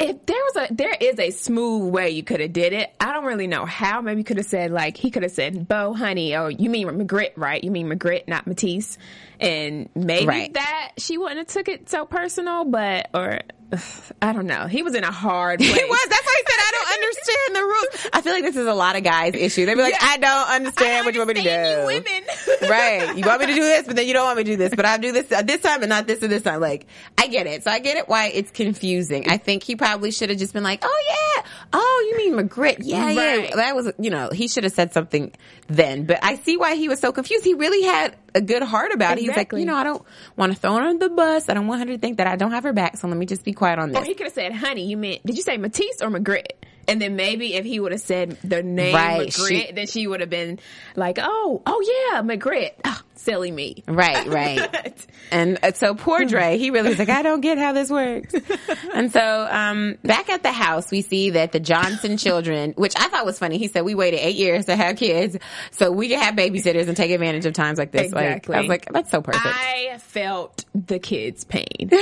I 0.00 0.04
don't 0.04 0.08
know. 0.08 0.20
If- 0.20 0.26
there 0.26 0.36
was 0.36 0.70
a, 0.70 0.74
there 0.74 0.94
is 1.00 1.18
a 1.18 1.30
smooth 1.30 1.92
way 1.92 2.10
you 2.10 2.22
could 2.22 2.40
have 2.40 2.52
did 2.52 2.72
it. 2.72 2.90
I 3.00 3.12
don't 3.12 3.24
really 3.24 3.46
know 3.46 3.64
how. 3.66 4.00
Maybe 4.00 4.20
you 4.20 4.24
could 4.24 4.36
have 4.36 4.46
said 4.46 4.70
like 4.70 4.96
he 4.96 5.10
could 5.10 5.22
have 5.22 5.32
said, 5.32 5.66
"Bo, 5.68 5.92
honey," 5.94 6.34
oh, 6.36 6.48
you 6.48 6.70
mean 6.70 6.86
Magritte, 6.88 7.32
right? 7.36 7.62
You 7.62 7.70
mean 7.70 7.88
Magritte, 7.88 8.28
not 8.28 8.46
Matisse. 8.46 8.98
And 9.40 9.88
maybe 9.94 10.26
Right. 10.26 10.54
that 10.54 10.92
she 10.98 11.16
wouldn't 11.18 11.38
have 11.38 11.46
took 11.48 11.68
it 11.68 11.88
so 11.88 12.04
personal, 12.04 12.64
but 12.64 13.08
or 13.14 13.40
I 14.22 14.32
don't 14.32 14.46
know. 14.46 14.66
He 14.66 14.82
was 14.82 14.94
in 14.94 15.04
a 15.04 15.10
hard 15.12 15.58
place. 15.60 15.70
It 15.76 15.88
was. 15.88 16.06
That's 16.08 16.24
why 16.26 16.34
I 16.36 16.42
said 16.48 16.58
I 16.58 16.70
don't 16.72 17.04
understand 17.04 17.56
the 17.56 17.62
rules. 17.62 18.08
I 18.14 18.20
feel 18.22 18.32
like 18.32 18.42
this 18.44 18.56
is 18.56 18.66
a 18.66 18.74
lot 18.74 18.96
of 18.96 19.04
guys' 19.04 19.34
issue. 19.34 19.66
They'd 19.66 19.74
be 19.74 19.82
like, 19.82 19.92
Yeah. 19.92 19.98
"I 20.08 20.16
don't 20.18 20.48
understand 20.50 21.02
I 21.02 21.04
what 21.04 21.14
you 21.14 21.20
want 21.20 21.28
me 21.28 21.34
to 21.34 21.42
do." 21.42 21.48
you 21.80 21.86
women. 21.86 22.24
right. 22.70 23.16
You 23.16 23.24
want 23.26 23.40
me 23.40 23.46
to 23.46 23.54
do 23.54 23.60
this, 23.62 23.86
but 23.86 23.96
then 23.96 24.06
you 24.06 24.14
don't 24.14 24.24
want 24.24 24.38
me 24.38 24.44
to 24.44 24.50
do 24.52 24.56
this. 24.56 24.74
But 24.74 24.84
I 24.86 24.96
do 24.98 25.12
this 25.12 25.30
uh, 25.30 25.42
this 25.42 25.60
time, 25.60 25.82
and 25.82 25.90
not 25.90 26.06
this 26.06 26.22
or 26.22 26.28
this 26.28 26.42
time. 26.42 26.60
Like, 26.60 26.86
I 27.18 27.26
get 27.26 27.46
it. 27.46 27.64
So 27.64 27.70
I 27.70 27.78
get 27.78 27.96
it 27.98 28.08
why 28.08 28.28
it's 28.28 28.50
confusing. 28.50 29.28
I 29.28 29.36
think 29.36 29.62
he 29.62 29.76
probably 29.76 30.10
should 30.10 30.30
have 30.30 30.38
just 30.38 30.52
been 30.54 30.64
like, 30.64 30.80
"Oh 30.82 31.37
yeah, 31.44 31.50
oh 31.72 32.06
you 32.10 32.16
mean 32.30 32.48
Magritte? 32.48 32.78
Yeah, 32.80 33.04
Right. 33.06 33.48
yeah." 33.50 33.56
That 33.56 33.74
was, 33.76 33.92
you 33.98 34.10
know, 34.10 34.30
he 34.32 34.48
should 34.48 34.64
have 34.64 34.72
said 34.72 34.92
something 34.92 35.32
then. 35.68 36.04
But 36.04 36.20
I 36.22 36.36
see 36.36 36.56
why 36.56 36.74
he 36.76 36.88
was 36.88 37.00
so 37.00 37.12
confused. 37.12 37.44
He 37.44 37.54
really 37.54 37.82
had 37.82 38.16
a 38.34 38.40
good 38.40 38.62
heart 38.62 38.92
about 38.92 39.18
it. 39.18 39.20
He 39.22 39.28
was 39.28 39.36
like, 39.36 39.52
you 39.52 39.64
know, 39.64 39.74
I 39.76 39.84
don't 39.84 40.02
want 40.36 40.52
to 40.52 40.58
throw 40.58 40.74
her 40.74 40.82
on 40.82 40.98
the 40.98 41.08
bus. 41.08 41.48
I 41.48 41.54
don't 41.54 41.66
want 41.66 41.80
her 41.80 41.86
to 41.86 41.98
think 41.98 42.18
that 42.18 42.26
I 42.26 42.36
don't 42.36 42.52
have 42.52 42.64
her 42.64 42.72
back. 42.72 42.96
So 42.96 43.08
let 43.08 43.16
me 43.16 43.26
just 43.26 43.44
be 43.44 43.52
quiet 43.52 43.78
on 43.78 43.90
this. 43.92 44.00
Or 44.00 44.04
he 44.04 44.14
could 44.14 44.26
have 44.26 44.34
said, 44.34 44.52
"Honey, 44.52 44.86
you 44.86 44.96
meant 44.96 45.24
did 45.24 45.36
you 45.36 45.42
say 45.42 45.56
Matisse 45.56 46.00
or 46.02 46.08
Magritte?" 46.10 46.52
And 46.86 47.02
then 47.02 47.16
maybe 47.16 47.52
if 47.52 47.66
he 47.66 47.80
would 47.80 47.92
have 47.92 48.00
said 48.00 48.38
the 48.42 48.62
name 48.62 48.94
Right, 48.94 49.28
Magritte, 49.28 49.66
she- 49.66 49.72
then 49.72 49.86
she 49.86 50.06
would 50.06 50.20
have 50.20 50.30
been 50.30 50.58
like, 50.96 51.18
"Oh, 51.20 51.60
oh 51.66 52.10
yeah, 52.12 52.22
Magritte, 52.22 52.70
oh, 52.78 52.80
ah, 52.86 53.02
silly 53.18 53.50
me." 53.50 53.82
Right, 53.86 54.26
right. 54.26 55.06
and 55.30 55.58
uh, 55.62 55.72
so 55.72 55.94
poor 55.94 56.24
Dre, 56.24 56.58
he 56.58 56.70
really 56.70 56.90
was 56.90 56.98
like, 56.98 57.08
I 57.08 57.22
don't 57.22 57.40
get 57.40 57.58
how 57.58 57.72
this 57.72 57.90
works. 57.90 58.34
and 58.94 59.12
so, 59.12 59.48
um, 59.50 59.96
back 60.02 60.28
at 60.30 60.42
the 60.42 60.52
house, 60.52 60.90
we 60.90 61.02
see 61.02 61.30
that 61.30 61.52
the 61.52 61.60
Johnson 61.60 62.16
children, 62.16 62.72
which 62.76 62.94
I 62.96 63.08
thought 63.08 63.26
was 63.26 63.38
funny, 63.38 63.58
he 63.58 63.68
said, 63.68 63.84
we 63.84 63.94
waited 63.94 64.20
eight 64.20 64.36
years 64.36 64.66
to 64.66 64.76
have 64.76 64.96
kids 64.96 65.36
so 65.70 65.90
we 65.90 66.08
can 66.08 66.20
have 66.20 66.34
babysitters 66.34 66.88
and 66.88 66.96
take 66.96 67.10
advantage 67.10 67.46
of 67.46 67.52
times 67.52 67.78
like 67.78 67.90
this. 67.92 68.12
Like, 68.12 68.26
Exactly. 68.26 68.54
I 68.54 68.58
was 68.60 68.68
like, 68.68 68.92
that's 68.92 69.10
so 69.10 69.20
perfect. 69.20 69.44
I 69.46 69.98
felt 69.98 70.64
the 70.74 70.98
kids' 70.98 71.44
pain. 71.44 71.90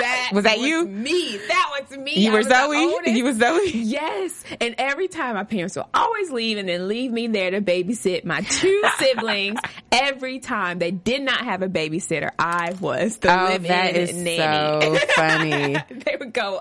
That 0.00 0.30
Was 0.32 0.44
that 0.44 0.60
you? 0.60 0.86
Me. 0.86 1.36
That 1.48 1.70
was 1.78 1.98
me. 1.98 2.14
you 2.16 2.30
I 2.30 2.34
were 2.34 2.42
Zoe? 2.42 3.12
You 3.12 3.24
were 3.24 3.34
Zoe? 3.34 3.70
Yes. 3.72 4.42
And 4.60 4.74
every 4.78 5.08
time 5.08 5.34
my 5.34 5.44
parents 5.44 5.76
will 5.76 5.88
always 5.92 6.30
leave 6.30 6.56
and 6.56 6.66
then 6.68 6.88
leave 6.88 7.10
me 7.12 7.26
there 7.26 7.50
to 7.50 7.60
babysit 7.60 8.24
my 8.24 8.40
two 8.40 8.82
siblings. 8.98 9.58
Every 9.92 10.38
time 10.38 10.59
they 10.78 10.90
did 10.90 11.22
not 11.22 11.44
have 11.44 11.62
a 11.62 11.68
babysitter, 11.68 12.30
I 12.38 12.74
was 12.80 13.16
the 13.18 13.30
Oh, 13.32 13.44
live-in 13.44 13.68
that 13.68 13.96
is 13.96 14.12
nanny. 14.14 14.96
so 14.98 15.06
funny. 15.14 15.76
they 16.04 16.16
would 16.18 16.32
go 16.32 16.60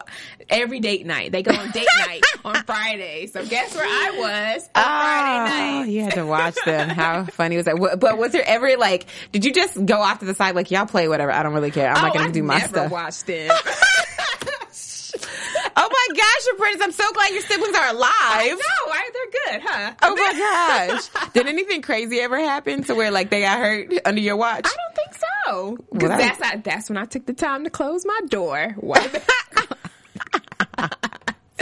every 0.50 0.80
date 0.80 1.06
night. 1.06 1.32
They 1.32 1.44
go 1.44 1.52
on 1.52 1.72
date 1.72 1.88
night 2.08 2.24
on 2.46 2.56
Friday. 2.66 3.28
So 3.28 3.46
guess 3.46 3.76
where 3.76 3.86
I 3.86 4.12
was 4.18 4.64
on 4.76 4.84
oh, 4.84 4.84
Friday 4.84 5.52
Oh, 5.52 5.80
night? 5.82 5.90
you 5.90 6.04
had 6.04 6.14
to 6.16 6.26
watch 6.26 6.56
them. 6.66 6.90
How 6.90 7.24
funny 7.32 7.56
was 7.58 7.66
that? 7.66 7.98
But 8.00 8.18
was 8.18 8.32
there 8.32 8.44
ever 8.46 8.76
like, 8.78 9.06
did 9.32 9.46
you 9.46 9.54
just 9.54 9.84
go 9.86 10.02
off 10.02 10.20
to 10.20 10.26
the 10.26 10.36
side 10.36 10.56
like, 10.56 10.72
y'all 10.72 10.86
play 10.86 11.08
whatever? 11.08 11.32
I 11.32 11.44
don't 11.44 11.54
really 11.54 11.72
care. 11.72 11.90
I'm 11.90 12.02
not 12.02 12.12
oh, 12.12 12.14
going 12.14 12.26
I 12.26 12.28
to 12.28 12.34
do 12.34 12.44
my 12.44 12.60
stuff. 12.60 12.92
watched 12.92 13.28
them. 13.28 13.52
Oh 15.82 15.90
my 15.90 16.16
gosh, 16.16 16.54
Apprentice, 16.56 16.82
I'm 16.84 16.92
so 16.92 17.12
glad 17.14 17.32
your 17.32 17.42
siblings 17.42 17.76
are 17.76 17.90
alive. 17.90 18.58
Good, 19.32 19.62
huh? 19.64 19.94
Oh 20.04 20.16
my 20.16 20.88
gosh. 21.14 21.30
Did 21.34 21.48
anything 21.48 21.82
crazy 21.82 22.20
ever 22.20 22.38
happen 22.40 22.84
to 22.84 22.96
where 22.96 23.12
like 23.12 23.30
they 23.30 23.42
got 23.42 23.60
hurt 23.60 23.92
under 24.06 24.22
your 24.22 24.36
watch? 24.36 24.66
I 24.66 24.76
don't 24.76 24.96
think 24.96 25.14
so. 25.14 25.78
Because 25.92 26.10
Well, 26.10 26.18
that- 26.18 26.18
that's 26.20 26.40
not, 26.40 26.64
that's 26.64 26.90
when 26.90 26.98
I 26.98 27.06
took 27.06 27.26
the 27.26 27.34
time 27.34 27.64
to 27.64 27.70
close 27.70 28.06
my 28.06 28.20
door. 28.30 28.76
What? 28.78 29.24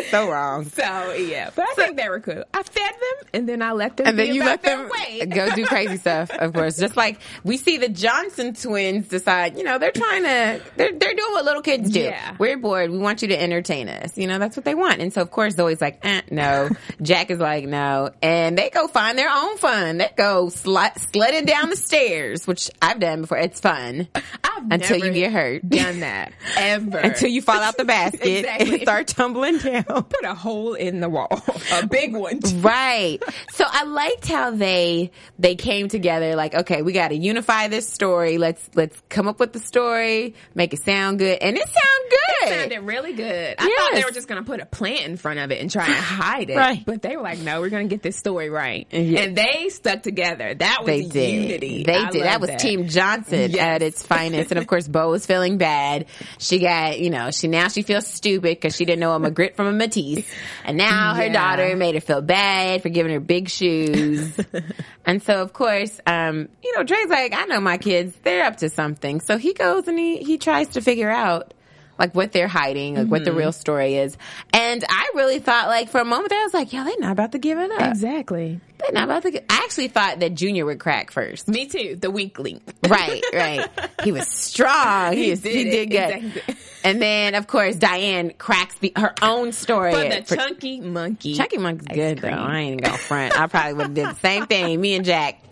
so 0.11 0.29
wrong. 0.29 0.65
so 0.65 1.13
yeah, 1.13 1.49
but 1.55 1.65
I 1.69 1.73
think 1.73 1.97
they 1.97 2.09
were 2.09 2.19
cool. 2.19 2.43
I 2.53 2.63
fed 2.63 2.91
them 2.93 3.29
and 3.33 3.49
then 3.49 3.61
I 3.61 3.71
let 3.73 3.97
them. 3.97 4.07
And 4.07 4.19
then 4.19 4.33
you 4.33 4.43
let 4.43 4.61
them 4.61 4.89
go 5.29 5.49
do 5.55 5.65
crazy 5.65 5.97
stuff, 5.97 6.31
of 6.31 6.53
course. 6.53 6.77
Just 6.77 6.95
like 6.97 7.19
we 7.43 7.57
see 7.57 7.77
the 7.77 7.89
Johnson 7.89 8.53
twins 8.53 9.07
decide, 9.07 9.57
you 9.57 9.63
know, 9.63 9.77
they're 9.77 9.91
trying 9.91 10.23
to, 10.23 10.61
they're, 10.75 10.93
they're 10.93 11.13
doing 11.13 11.31
what 11.31 11.45
little 11.45 11.61
kids 11.61 11.89
do. 11.91 12.01
Yeah. 12.01 12.35
We're 12.39 12.57
bored. 12.57 12.91
We 12.91 12.97
want 12.97 13.21
you 13.21 13.29
to 13.29 13.41
entertain 13.41 13.89
us. 13.89 14.17
You 14.17 14.27
know, 14.27 14.39
that's 14.39 14.55
what 14.55 14.65
they 14.65 14.75
want. 14.75 15.01
And 15.01 15.13
so, 15.13 15.21
of 15.21 15.31
course, 15.31 15.55
Zoe's 15.55 15.81
like, 15.81 15.99
eh, 16.03 16.21
no. 16.31 16.69
Jack 17.01 17.31
is 17.31 17.39
like, 17.39 17.65
no. 17.65 18.11
And 18.21 18.57
they 18.57 18.69
go 18.69 18.87
find 18.87 19.17
their 19.17 19.29
own 19.29 19.57
fun. 19.57 19.97
They 19.97 20.09
go 20.15 20.49
sledding 20.49 21.45
down 21.45 21.69
the 21.69 21.75
stairs, 21.75 22.47
which 22.47 22.69
I've 22.81 22.99
done 22.99 23.21
before. 23.21 23.37
It's 23.37 23.59
fun. 23.59 24.07
I've 24.43 24.71
Until 24.71 24.97
you 24.97 25.11
get 25.13 25.31
hurt. 25.31 25.67
Done 25.67 25.99
that 26.01 26.33
ever 26.55 26.97
Until 26.97 27.29
you 27.29 27.41
fall 27.41 27.59
out 27.59 27.77
the 27.77 27.85
basket 27.85 28.39
Exactly. 28.39 28.73
and 28.73 28.81
start 28.81 29.07
tumbling 29.07 29.57
down. 29.57 29.96
put 30.09 30.23
a 30.23 30.33
hole 30.33 30.73
in 30.73 30.99
the 30.99 31.09
wall, 31.09 31.41
a 31.73 31.85
big 31.87 32.15
one. 32.15 32.39
Right. 32.57 33.19
So 33.53 33.65
I 33.67 33.83
liked 33.83 34.27
how 34.27 34.51
they 34.51 35.11
they 35.39 35.55
came 35.55 35.87
together 35.89 36.35
like, 36.35 36.53
okay, 36.55 36.81
we 36.81 36.93
got 36.93 37.09
to 37.09 37.15
unify 37.15 37.67
this 37.67 37.87
story. 37.87 38.37
Let's 38.37 38.69
let's 38.75 38.99
come 39.09 39.27
up 39.27 39.39
with 39.39 39.53
the 39.53 39.59
story, 39.59 40.35
make 40.55 40.73
it 40.73 40.83
sound 40.83 41.19
good. 41.19 41.37
And 41.41 41.55
it 41.57 41.63
sound 41.67 42.09
good. 42.09 42.17
It 42.49 42.59
sounded 42.59 42.81
really 42.81 43.13
good. 43.13 43.55
I 43.57 43.63
thought 43.63 43.95
they 43.95 44.03
were 44.03 44.11
just 44.11 44.27
going 44.27 44.43
to 44.43 44.45
put 44.49 44.59
a 44.61 44.65
plant 44.65 45.01
in 45.05 45.17
front 45.17 45.39
of 45.39 45.51
it 45.51 45.59
and 45.61 45.69
try 45.71 45.85
and 45.85 45.93
hide 45.95 46.49
it. 46.49 46.55
Right. 46.57 46.83
But 46.85 47.01
they 47.01 47.15
were 47.17 47.23
like, 47.23 47.39
no, 47.39 47.59
we're 47.61 47.69
going 47.69 47.87
to 47.89 47.93
get 47.95 48.03
this 48.03 48.15
story 48.17 48.49
right. 48.49 48.87
Yeah. 48.91 49.21
And 49.21 49.35
they 49.37 49.69
stuck 49.69 50.03
together. 50.03 50.53
That 50.53 50.79
was 50.81 50.87
They 50.87 51.03
did. 51.03 51.43
unity. 51.43 51.83
They 51.83 51.95
I 51.95 52.09
did. 52.09 52.23
That 52.23 52.41
was 52.41 52.51
Team 52.61 52.87
Johnson 52.87 53.51
Yes. 53.51 53.57
at 53.59 53.81
its 53.81 54.03
finest. 54.05 54.51
And 54.51 54.59
of 54.59 54.67
course, 54.67 54.87
Bo 54.87 55.09
was 55.11 55.25
feeling 55.25 55.57
bad. 55.57 56.05
She 56.37 56.59
got, 56.59 56.99
you 56.99 57.09
know, 57.09 57.31
she 57.31 57.47
now 57.47 57.67
she 57.67 57.81
feels 57.81 58.05
stupid 58.07 58.41
because 58.57 58.75
she 58.75 58.85
didn't 58.85 58.99
know 58.99 59.15
a 59.15 59.31
grit 59.31 59.55
from 59.55 59.67
a 59.67 59.71
Matisse. 59.87 60.25
And 60.65 60.77
now 60.77 61.13
her 61.15 61.25
Yeah. 61.25 61.33
daughter 61.33 61.75
made 61.75 61.95
her 61.95 62.01
feel 62.01 62.21
bad 62.21 62.81
for 62.81 62.89
giving 62.89 63.11
her 63.13 63.19
big 63.19 63.49
shoes. 63.49 64.37
and 65.05 65.21
so, 65.23 65.41
of 65.41 65.53
course, 65.53 65.99
um, 66.05 66.49
you 66.63 66.75
know, 66.75 66.83
Dre's 66.83 67.09
like, 67.09 67.33
I 67.33 67.45
know 67.45 67.59
my 67.59 67.77
kids, 67.77 68.13
they're 68.23 68.45
up 68.45 68.57
to 68.57 68.69
something. 68.69 69.21
So 69.21 69.37
he 69.37 69.53
goes 69.53 69.87
and 69.87 69.97
he, 69.97 70.17
he 70.17 70.37
tries 70.37 70.67
to 70.69 70.81
figure 70.81 71.09
out 71.09 71.53
like 71.99 72.13
what 72.15 72.31
they're 72.31 72.47
hiding, 72.47 72.95
like 72.95 73.07
what 73.07 73.23
the 73.23 73.31
Mm-hmm. 73.31 73.39
real 73.39 73.51
story 73.51 73.95
is. 73.95 74.17
And 74.53 74.83
I 74.87 75.11
really 75.15 75.39
thought 75.39 75.67
like 75.67 75.89
for 75.89 75.99
a 76.01 76.05
moment 76.05 76.29
there, 76.29 76.39
I 76.39 76.43
was 76.43 76.53
like, 76.53 76.71
yo, 76.73 76.83
they're 76.83 76.93
not 76.99 77.11
about 77.11 77.31
to 77.33 77.39
give 77.39 77.57
it 77.57 77.71
up. 77.71 77.81
Exactly. 77.91 78.59
They're 78.79 78.91
not 78.91 79.05
about 79.05 79.23
to 79.23 79.31
gi- 79.31 79.39
I 79.49 79.61
actually 79.63 79.87
thought 79.87 80.19
that 80.19 80.35
Junior 80.35 80.65
would 80.65 80.79
crack 80.79 81.09
first. 81.11 81.47
Me 81.47 81.65
too. 81.65 81.95
The 81.99 82.11
weak 82.11 82.37
link. 82.39 82.61
Right, 82.87 83.23
right. 83.33 83.67
He 84.03 84.11
was 84.11 84.27
strong. 84.27 85.13
He, 85.17 85.23
He 85.25 85.29
was, 85.31 85.41
did 85.41 85.53
he 85.55 85.63
did 85.63 85.89
good. 85.89 86.15
Exactly. 86.25 86.55
And 86.83 87.01
then, 87.01 87.33
of 87.35 87.47
course, 87.47 87.75
Diane 87.75 88.31
cracks 88.37 88.75
the, 88.79 88.93
her 88.95 89.13
own 89.21 89.51
story. 89.51 89.91
For 89.93 89.99
the 90.07 90.23
For- 90.25 90.35
chunky 90.35 90.79
monkey. 90.79 91.33
Chunky 91.33 91.57
Monkey's 91.57 91.87
good 91.95 92.19
though. 92.19 92.29
I 92.29 92.59
ain't 92.59 92.81
gonna 92.81 92.97
front. 92.97 93.37
I 93.37 93.47
probably 93.47 93.73
would 93.73 93.81
have 93.87 93.93
did 93.95 94.05
the 94.07 94.15
same 94.15 94.45
thing. 94.45 94.79
Me 94.79 94.93
and 94.95 95.03
Jack, 95.03 95.46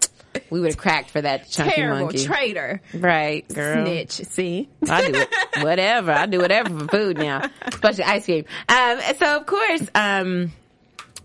we 0.56 0.62
would 0.62 0.70
have 0.70 0.78
cracked 0.78 1.10
for 1.10 1.20
that 1.20 1.50
Chunky 1.50 1.76
Terrible 1.76 2.06
Monkey. 2.06 2.24
traitor. 2.24 2.82
right, 2.94 3.46
girl. 3.54 3.86
Snitch. 3.86 4.12
See? 4.12 4.70
I 4.90 5.12
do 5.12 5.20
it, 5.20 5.30
whatever. 5.64 6.14
I 6.14 6.28
do 6.28 6.40
whatever 6.40 6.80
for 6.80 6.88
food 6.88 7.18
now, 7.18 7.42
especially 7.66 8.06
ice 8.06 8.24
cream. 8.24 8.46
Um, 8.70 9.02
so 9.18 9.36
of 9.36 9.46
course, 9.46 9.82
um, 9.94 10.54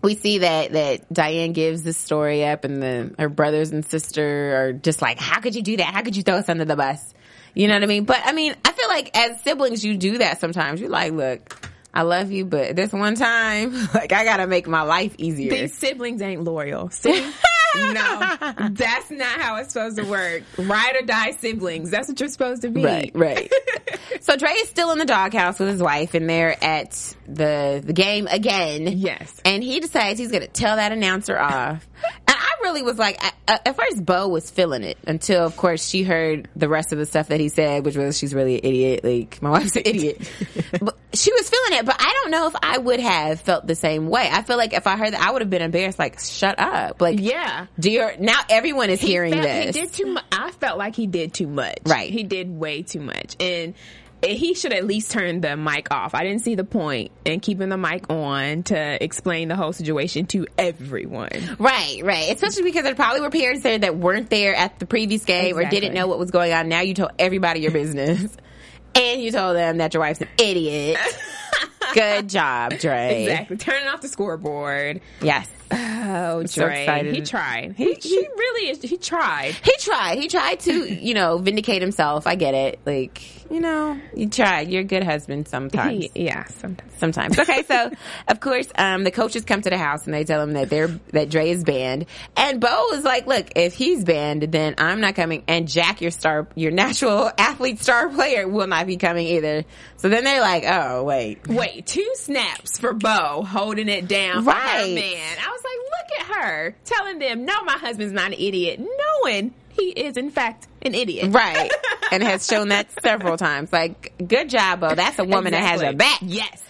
we 0.01 0.15
see 0.15 0.39
that 0.39 0.73
that 0.73 1.13
Diane 1.13 1.53
gives 1.53 1.83
the 1.83 1.93
story 1.93 2.43
up, 2.45 2.65
and 2.65 2.83
the 2.83 3.15
her 3.17 3.29
brothers 3.29 3.71
and 3.71 3.85
sister 3.85 4.57
are 4.57 4.73
just 4.73 5.01
like, 5.01 5.17
"How 5.17 5.39
could 5.39 5.55
you 5.55 5.61
do 5.61 5.77
that? 5.77 5.85
How 5.93 6.01
could 6.01 6.17
you 6.17 6.23
throw 6.23 6.35
us 6.35 6.49
under 6.49 6.65
the 6.65 6.75
bus?" 6.75 7.13
You 7.53 7.69
know 7.69 7.75
what 7.75 7.83
I 7.83 7.85
mean? 7.85 8.03
But 8.03 8.19
I 8.25 8.33
mean, 8.33 8.53
I 8.65 8.71
feel 8.73 8.89
like 8.89 9.15
as 9.17 9.41
siblings, 9.43 9.85
you 9.85 9.95
do 9.95 10.17
that 10.17 10.41
sometimes. 10.41 10.81
You're 10.81 10.89
like, 10.89 11.13
"Look, 11.13 11.69
I 11.93 12.01
love 12.01 12.31
you, 12.33 12.43
but 12.43 12.75
this 12.75 12.91
one 12.91 13.15
time, 13.15 13.71
like, 13.93 14.11
I 14.11 14.25
gotta 14.25 14.45
make 14.45 14.67
my 14.67 14.81
life 14.81 15.15
easier." 15.17 15.51
These 15.51 15.77
siblings 15.77 16.21
ain't 16.21 16.43
loyal. 16.43 16.89
See? 16.89 17.31
no, 17.75 18.35
that's 18.71 19.11
not 19.11 19.39
how 19.39 19.57
it's 19.57 19.73
supposed 19.73 19.97
to 19.97 20.03
work. 20.03 20.43
Ride 20.57 20.95
or 21.01 21.05
die 21.05 21.31
siblings. 21.31 21.89
That's 21.91 22.07
what 22.07 22.19
you're 22.19 22.29
supposed 22.29 22.61
to 22.63 22.69
be. 22.69 22.83
Right, 22.83 23.11
right. 23.13 23.51
so 24.21 24.35
Dre 24.35 24.51
is 24.51 24.69
still 24.69 24.91
in 24.91 24.97
the 24.99 25.05
doghouse 25.05 25.59
with 25.59 25.69
his 25.69 25.81
wife, 25.81 26.13
and 26.13 26.29
they're 26.29 26.61
at 26.63 26.91
the 27.27 27.81
the 27.83 27.93
game 27.93 28.27
again. 28.27 28.87
Yes. 28.87 29.41
and 29.45 29.63
he 29.63 29.79
decides 29.79 30.19
he's 30.19 30.31
going 30.31 30.41
to 30.41 30.47
tell 30.47 30.75
that 30.75 30.91
announcer 30.91 31.37
off. 31.37 31.87
And 32.27 32.37
I 32.37 32.50
really 32.61 32.81
was 32.81 32.97
like, 32.97 33.17
I, 33.21 33.31
at 33.65 33.75
first, 33.75 34.05
Bo 34.05 34.27
was 34.27 34.49
feeling 34.49 34.83
it 34.83 34.97
until, 35.05 35.45
of 35.45 35.57
course, 35.57 35.87
she 35.87 36.03
heard 36.03 36.47
the 36.55 36.69
rest 36.69 36.91
of 36.93 36.99
the 36.99 37.05
stuff 37.05 37.27
that 37.29 37.39
he 37.39 37.49
said, 37.49 37.85
which 37.85 37.97
was 37.97 38.17
she's 38.17 38.33
really 38.33 38.55
an 38.55 38.65
idiot. 38.65 39.03
Like 39.03 39.41
my 39.41 39.49
wife's 39.51 39.75
an 39.75 39.83
idiot, 39.85 40.17
but 40.81 40.97
she 41.13 41.31
was 41.33 41.49
feeling 41.49 41.79
it. 41.79 41.85
But 41.85 41.97
I 41.99 42.13
don't 42.21 42.31
know 42.31 42.47
if 42.47 42.55
I 42.61 42.77
would 42.77 42.99
have 42.99 43.41
felt 43.41 43.67
the 43.67 43.75
same 43.75 44.07
way. 44.07 44.27
I 44.31 44.41
feel 44.43 44.57
like 44.57 44.73
if 44.73 44.87
I 44.87 44.97
heard 44.97 45.13
that, 45.13 45.21
I 45.21 45.31
would 45.31 45.41
have 45.41 45.49
been 45.49 45.61
embarrassed. 45.61 45.99
Like, 45.99 46.19
shut 46.19 46.59
up. 46.59 47.01
Like, 47.01 47.19
Yeah. 47.19 47.67
do 47.79 47.91
your 47.91 48.13
now 48.17 48.39
everyone 48.49 48.89
is 48.89 49.01
hearing 49.01 49.33
felt- 49.33 49.43
this. 49.43 49.75
He 49.75 49.81
did 49.81 49.93
too 49.93 50.05
much. 50.13 50.23
I 50.31 50.51
felt 50.51 50.77
like 50.77 50.95
he 50.95 51.07
did 51.07 51.33
too 51.33 51.47
much. 51.47 51.79
Right. 51.85 52.09
He 52.11 52.23
did 52.23 52.49
way 52.49 52.83
too 52.83 53.01
much. 53.01 53.35
And 53.39 53.73
he 54.23 54.53
should 54.53 54.73
at 54.73 54.85
least 54.85 55.11
turn 55.11 55.41
the 55.41 55.57
mic 55.57 55.91
off. 55.91 56.13
I 56.13 56.23
didn't 56.23 56.43
see 56.43 56.55
the 56.55 56.63
point 56.63 57.11
in 57.25 57.39
keeping 57.39 57.69
the 57.69 57.77
mic 57.77 58.09
on 58.09 58.63
to 58.63 59.03
explain 59.03 59.47
the 59.47 59.55
whole 59.55 59.73
situation 59.73 60.25
to 60.27 60.47
everyone. 60.57 61.29
Right, 61.59 62.01
right. 62.03 62.33
Especially 62.33 62.63
because 62.63 62.83
there 62.83 62.95
probably 62.95 63.21
were 63.21 63.29
parents 63.29 63.63
there 63.63 63.77
that 63.79 63.97
weren't 63.97 64.29
there 64.29 64.55
at 64.55 64.79
the 64.79 64.85
previous 64.85 65.25
game 65.25 65.57
or 65.57 65.65
didn't 65.69 65.93
know 65.93 66.07
what 66.07 66.19
was 66.19 66.31
going 66.31 66.53
on. 66.53 66.69
Now 66.69 66.81
you 66.81 66.93
told 66.93 67.11
everybody 67.17 67.61
your 67.61 67.71
business. 67.71 68.37
and 68.95 69.21
you 69.21 69.31
told 69.31 69.55
them 69.55 69.77
that 69.77 69.93
your 69.93 70.01
wife's 70.01 70.21
an 70.21 70.27
idiot. 70.37 70.97
Good 71.93 72.29
job, 72.29 72.77
Dre. 72.79 73.23
Exactly. 73.23 73.57
Turning 73.57 73.87
off 73.87 74.01
the 74.01 74.07
scoreboard. 74.07 75.01
Yes. 75.21 75.49
Oh, 75.73 76.45
so 76.45 76.65
Dre. 76.65 76.81
excited. 76.81 77.15
He 77.15 77.21
tried. 77.21 77.73
He, 77.77 77.93
he 77.93 78.17
really 78.17 78.69
is. 78.69 78.81
He 78.81 78.97
tried. 78.97 79.53
He 79.63 79.73
tried. 79.79 80.17
He 80.17 80.27
tried 80.27 80.59
to, 80.61 80.93
you 80.93 81.13
know, 81.13 81.37
vindicate 81.37 81.81
himself. 81.81 82.27
I 82.27 82.35
get 82.35 82.53
it. 82.53 82.79
Like, 82.85 83.49
you 83.51 83.59
know, 83.61 83.99
you 84.15 84.27
tried. 84.29 84.69
You're 84.69 84.81
a 84.81 84.85
good 84.85 85.03
husband 85.03 85.47
sometimes. 85.47 86.05
He, 86.13 86.25
yeah, 86.25 86.45
sometimes. 86.45 86.93
sometimes. 86.97 87.39
Okay, 87.39 87.63
so 87.63 87.91
of 88.27 88.39
course, 88.39 88.67
um, 88.77 89.03
the 89.03 89.11
coaches 89.11 89.45
come 89.45 89.61
to 89.61 89.69
the 89.69 89.77
house 89.77 90.05
and 90.05 90.13
they 90.13 90.23
tell 90.23 90.41
him 90.41 90.53
that 90.53 90.69
they're 90.69 90.87
that 91.13 91.29
Dre 91.29 91.49
is 91.49 91.63
banned, 91.63 92.05
and 92.35 92.59
Bo 92.59 92.91
is 92.93 93.03
like, 93.03 93.27
"Look, 93.27 93.47
if 93.55 93.73
he's 93.73 94.03
banned, 94.03 94.43
then 94.43 94.75
I'm 94.77 95.01
not 95.01 95.15
coming." 95.15 95.43
And 95.47 95.67
Jack, 95.67 96.01
your 96.01 96.11
star, 96.11 96.47
your 96.55 96.71
natural 96.71 97.29
athlete 97.37 97.79
star 97.81 98.09
player, 98.09 98.47
will 98.47 98.67
not 98.67 98.87
be 98.87 98.97
coming 98.97 99.27
either. 99.27 99.63
So 99.97 100.09
then 100.09 100.23
they're 100.23 100.41
like, 100.41 100.63
"Oh, 100.67 101.03
wait." 101.03 101.47
Wait, 101.47 101.85
two 101.85 102.09
snaps 102.15 102.79
for 102.79 102.93
Bo 102.93 103.43
holding 103.43 103.87
it 103.89 104.07
down 104.07 104.45
Right. 104.45 104.93
man. 104.95 105.37
I 105.45 105.49
was 105.51 105.60
like, 105.63 105.77
look 105.77 106.19
at 106.19 106.43
her 106.43 106.75
telling 106.85 107.19
them, 107.19 107.45
no, 107.45 107.63
my 107.63 107.77
husband's 107.77 108.13
not 108.13 108.27
an 108.27 108.33
idiot, 108.33 108.79
knowing 108.79 109.53
he 109.71 109.89
is 109.89 110.17
in 110.17 110.29
fact 110.31 110.67
an 110.81 110.93
idiot. 110.93 111.33
Right, 111.33 111.71
and 112.11 112.23
has 112.23 112.45
shown 112.47 112.69
that 112.69 112.91
several 113.01 113.37
times. 113.37 113.71
Like, 113.71 114.13
good 114.25 114.49
job, 114.49 114.81
Bo. 114.81 114.95
That's 114.95 115.19
a 115.19 115.23
woman 115.23 115.53
that 115.53 115.63
has 115.63 115.81
your 115.81 115.93
back. 115.93 116.19
Yes. 116.21 116.61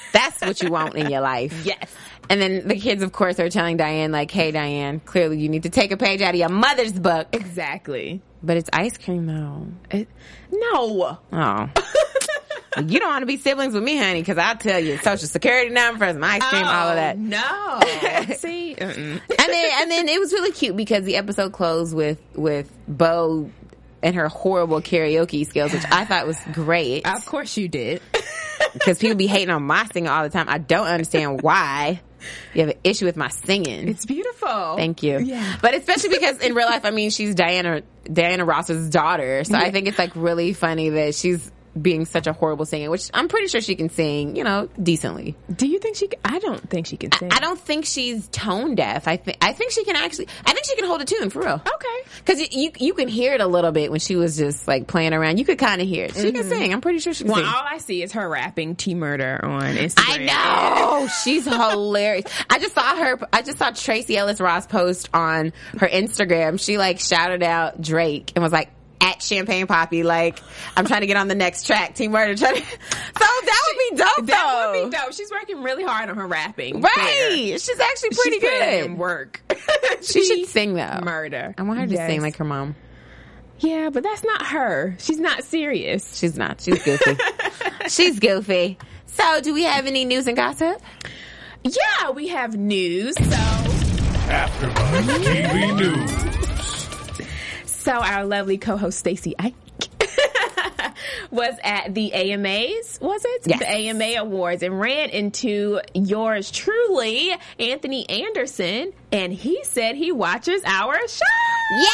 That's 0.12 0.40
what 0.40 0.60
you 0.62 0.70
want 0.70 0.96
in 0.96 1.08
your 1.08 1.20
life. 1.20 1.64
Yes. 1.64 1.88
And 2.28 2.40
then 2.40 2.68
the 2.68 2.76
kids, 2.76 3.02
of 3.02 3.12
course, 3.12 3.40
are 3.40 3.48
telling 3.48 3.76
Diane, 3.76 4.12
like, 4.12 4.30
"Hey, 4.30 4.50
Diane, 4.52 5.00
clearly 5.00 5.38
you 5.40 5.48
need 5.48 5.64
to 5.64 5.70
take 5.70 5.90
a 5.92 5.96
page 5.96 6.20
out 6.22 6.34
of 6.34 6.38
your 6.38 6.48
mother's 6.48 6.92
book." 6.92 7.28
Exactly. 7.32 8.22
But 8.42 8.56
it's 8.56 8.70
ice 8.72 8.96
cream, 8.96 9.26
though. 9.26 9.66
It- 9.90 10.08
no. 10.52 11.18
Oh. 11.32 11.70
you 12.86 13.00
don't 13.00 13.08
want 13.10 13.22
to 13.22 13.26
be 13.26 13.36
siblings 13.36 13.74
with 13.74 13.82
me, 13.82 13.96
honey, 13.96 14.20
because 14.20 14.38
I'll 14.38 14.56
tell 14.56 14.78
you 14.78 14.96
social 14.98 15.26
security 15.28 15.70
numbers, 15.70 16.16
my 16.16 16.38
ice 16.40 16.48
cream, 16.48 16.64
all 16.64 16.88
of 16.88 16.96
that. 16.96 17.16
Oh, 17.16 18.26
No. 18.28 18.34
See? 18.36 18.74
Mm-mm. 18.78 18.94
And 18.94 19.20
then, 19.28 19.70
and 19.80 19.90
then 19.90 20.08
it 20.08 20.20
was 20.20 20.32
really 20.32 20.52
cute 20.52 20.76
because 20.76 21.04
the 21.04 21.16
episode 21.16 21.52
closed 21.52 21.94
with 21.94 22.20
with 22.34 22.70
Bo 22.86 23.50
and 24.02 24.14
her 24.14 24.28
horrible 24.28 24.80
karaoke 24.80 25.46
skills, 25.46 25.72
which 25.72 25.84
I 25.90 26.04
thought 26.04 26.26
was 26.26 26.38
great 26.52 27.06
Of 27.06 27.26
course 27.26 27.56
you 27.56 27.68
did. 27.68 28.00
because 28.72 28.98
people 28.98 29.16
be 29.16 29.26
hating 29.26 29.50
on 29.50 29.62
my 29.62 29.86
singing 29.92 30.08
all 30.08 30.22
the 30.22 30.30
time. 30.30 30.48
I 30.48 30.58
don't 30.58 30.86
understand 30.86 31.42
why 31.42 32.00
you 32.54 32.60
have 32.60 32.70
an 32.70 32.78
issue 32.84 33.04
with 33.06 33.16
my 33.16 33.28
singing. 33.28 33.88
It's 33.88 34.06
beautiful. 34.06 34.76
Thank 34.76 35.02
you. 35.02 35.18
Yeah. 35.18 35.56
But 35.60 35.74
especially 35.74 36.10
because 36.10 36.38
in 36.38 36.54
real 36.54 36.66
life, 36.66 36.84
I 36.84 36.90
mean, 36.90 37.10
she's 37.10 37.34
Diana 37.34 37.82
Diana 38.10 38.44
Ross's 38.44 38.90
daughter, 38.90 39.44
so 39.44 39.54
I 39.56 39.70
think 39.70 39.86
it's 39.86 39.98
like 39.98 40.16
really 40.16 40.52
funny 40.52 40.90
that 40.90 41.14
she's 41.14 41.50
being 41.80 42.04
such 42.04 42.26
a 42.26 42.32
horrible 42.32 42.66
singer, 42.66 42.90
which 42.90 43.10
I'm 43.14 43.28
pretty 43.28 43.48
sure 43.48 43.60
she 43.60 43.74
can 43.74 43.88
sing, 43.88 44.36
you 44.36 44.44
know, 44.44 44.68
decently. 44.82 45.36
Do 45.54 45.66
you 45.66 45.78
think 45.78 45.96
she? 45.96 46.08
I 46.24 46.38
don't 46.38 46.68
think 46.68 46.86
she 46.86 46.96
can 46.96 47.12
sing. 47.12 47.32
I 47.32 47.40
don't 47.40 47.58
think 47.58 47.84
she's 47.84 48.28
tone 48.28 48.74
deaf. 48.74 49.08
I 49.08 49.16
think 49.16 49.38
I 49.40 49.52
think 49.52 49.72
she 49.72 49.84
can 49.84 49.96
actually. 49.96 50.28
I 50.44 50.52
think 50.52 50.66
she 50.66 50.76
can 50.76 50.86
hold 50.86 51.00
a 51.00 51.04
tune 51.04 51.30
for 51.30 51.40
real. 51.40 51.54
Okay. 51.54 52.10
Because 52.18 52.54
you, 52.54 52.70
you 52.78 52.94
can 52.94 53.08
hear 53.08 53.32
it 53.34 53.40
a 53.40 53.46
little 53.46 53.72
bit 53.72 53.90
when 53.90 54.00
she 54.00 54.16
was 54.16 54.36
just 54.36 54.66
like 54.68 54.86
playing 54.86 55.14
around. 55.14 55.38
You 55.38 55.44
could 55.44 55.58
kind 55.58 55.80
of 55.80 55.88
hear 55.88 56.06
it. 56.06 56.14
She 56.14 56.32
can 56.32 56.42
mm-hmm. 56.42 56.48
sing. 56.48 56.72
I'm 56.72 56.80
pretty 56.80 56.98
sure 56.98 57.12
she 57.12 57.24
can 57.24 57.32
Well, 57.32 57.42
sing. 57.42 57.52
all 57.52 57.64
I 57.64 57.78
see 57.78 58.02
is 58.02 58.12
her 58.12 58.28
rapping 58.28 58.76
T 58.76 58.94
Murder 58.94 59.40
on 59.42 59.76
Instagram. 59.76 60.28
I 60.30 61.00
know 61.00 61.08
she's 61.22 61.44
hilarious. 61.44 62.24
I 62.48 62.58
just 62.58 62.74
saw 62.74 62.96
her. 62.96 63.18
I 63.32 63.42
just 63.42 63.58
saw 63.58 63.70
Tracee 63.70 64.16
Ellis 64.16 64.40
Ross 64.40 64.66
post 64.66 65.08
on 65.14 65.52
her 65.78 65.88
Instagram. 65.88 66.60
She 66.60 66.78
like 66.78 67.00
shouted 67.00 67.42
out 67.42 67.80
Drake 67.80 68.32
and 68.34 68.42
was 68.42 68.52
like. 68.52 68.70
At 69.02 69.22
Champagne 69.22 69.66
Papi, 69.66 70.04
like 70.04 70.40
I'm 70.76 70.84
trying 70.86 71.00
to 71.00 71.06
get 71.06 71.16
on 71.16 71.26
the 71.28 71.34
next 71.34 71.66
track. 71.66 71.94
Team 71.94 72.12
Murder, 72.12 72.34
trying 72.36 72.56
to, 72.56 72.60
so 72.66 72.66
that 73.16 73.62
would 73.66 73.90
be 73.90 73.96
dope. 73.96 74.26
That 74.26 74.70
though. 74.74 74.82
would 74.82 74.90
be 74.90 74.96
dope. 74.96 75.12
She's 75.14 75.30
working 75.30 75.62
really 75.62 75.84
hard 75.84 76.10
on 76.10 76.16
her 76.16 76.26
rapping. 76.26 76.80
Right? 76.82 76.92
career. 77.30 77.58
She's 77.58 77.80
actually 77.80 78.10
pretty 78.10 78.40
She's 78.40 78.50
putting 78.50 78.78
in 78.80 78.86
good. 78.90 78.98
work. 78.98 79.42
She 80.02 80.24
should 80.24 80.46
sing 80.48 80.74
though. 80.74 81.00
Murder. 81.02 81.54
I 81.58 81.62
want 81.62 81.78
her 81.80 81.86
to 81.86 81.92
Yes. 81.92 82.08
sing 82.08 82.20
like 82.22 82.36
her 82.36 82.44
mom. 82.44 82.74
Yeah, 83.58 83.90
but 83.90 84.02
that's 84.02 84.24
not 84.24 84.46
her. 84.46 84.96
She's 84.98 85.20
not 85.20 85.44
serious. 85.44 86.18
She's 86.18 86.36
not. 86.38 86.60
She's 86.62 86.82
goofy. 86.82 87.16
She's 87.88 88.18
goofy. 88.18 88.78
So, 89.06 89.40
do 89.42 89.52
we 89.52 89.64
have 89.64 89.86
any 89.86 90.06
news 90.06 90.26
and 90.26 90.36
gossip? 90.36 90.80
Yeah, 91.62 92.10
we 92.14 92.28
have 92.28 92.56
news. 92.56 93.14
So, 93.16 93.22
AfterBuzz 94.30 95.24
TV 95.24 95.76
News. 95.76 96.29
So 97.80 97.92
our 97.92 98.24
lovely 98.24 98.56
co-host 98.58 98.98
Stacey 98.98 99.34
Ike 99.38 99.54
was 101.30 101.54
at 101.62 101.94
the 101.94 102.12
AMAs. 102.12 102.98
Was 103.00 103.24
it 103.24 103.42
Yes. 103.46 103.58
the 103.60 103.70
AMA 103.70 104.20
Awards 104.20 104.62
and 104.62 104.78
ran 104.78 105.10
into 105.10 105.80
yours 105.94 106.50
truly, 106.50 107.32
Anthony 107.58 108.08
Anderson, 108.08 108.92
and 109.12 109.32
he 109.32 109.62
said 109.64 109.96
he 109.96 110.12
watches 110.12 110.62
our 110.64 110.94
show. 111.08 111.24
Yay! 111.72 111.86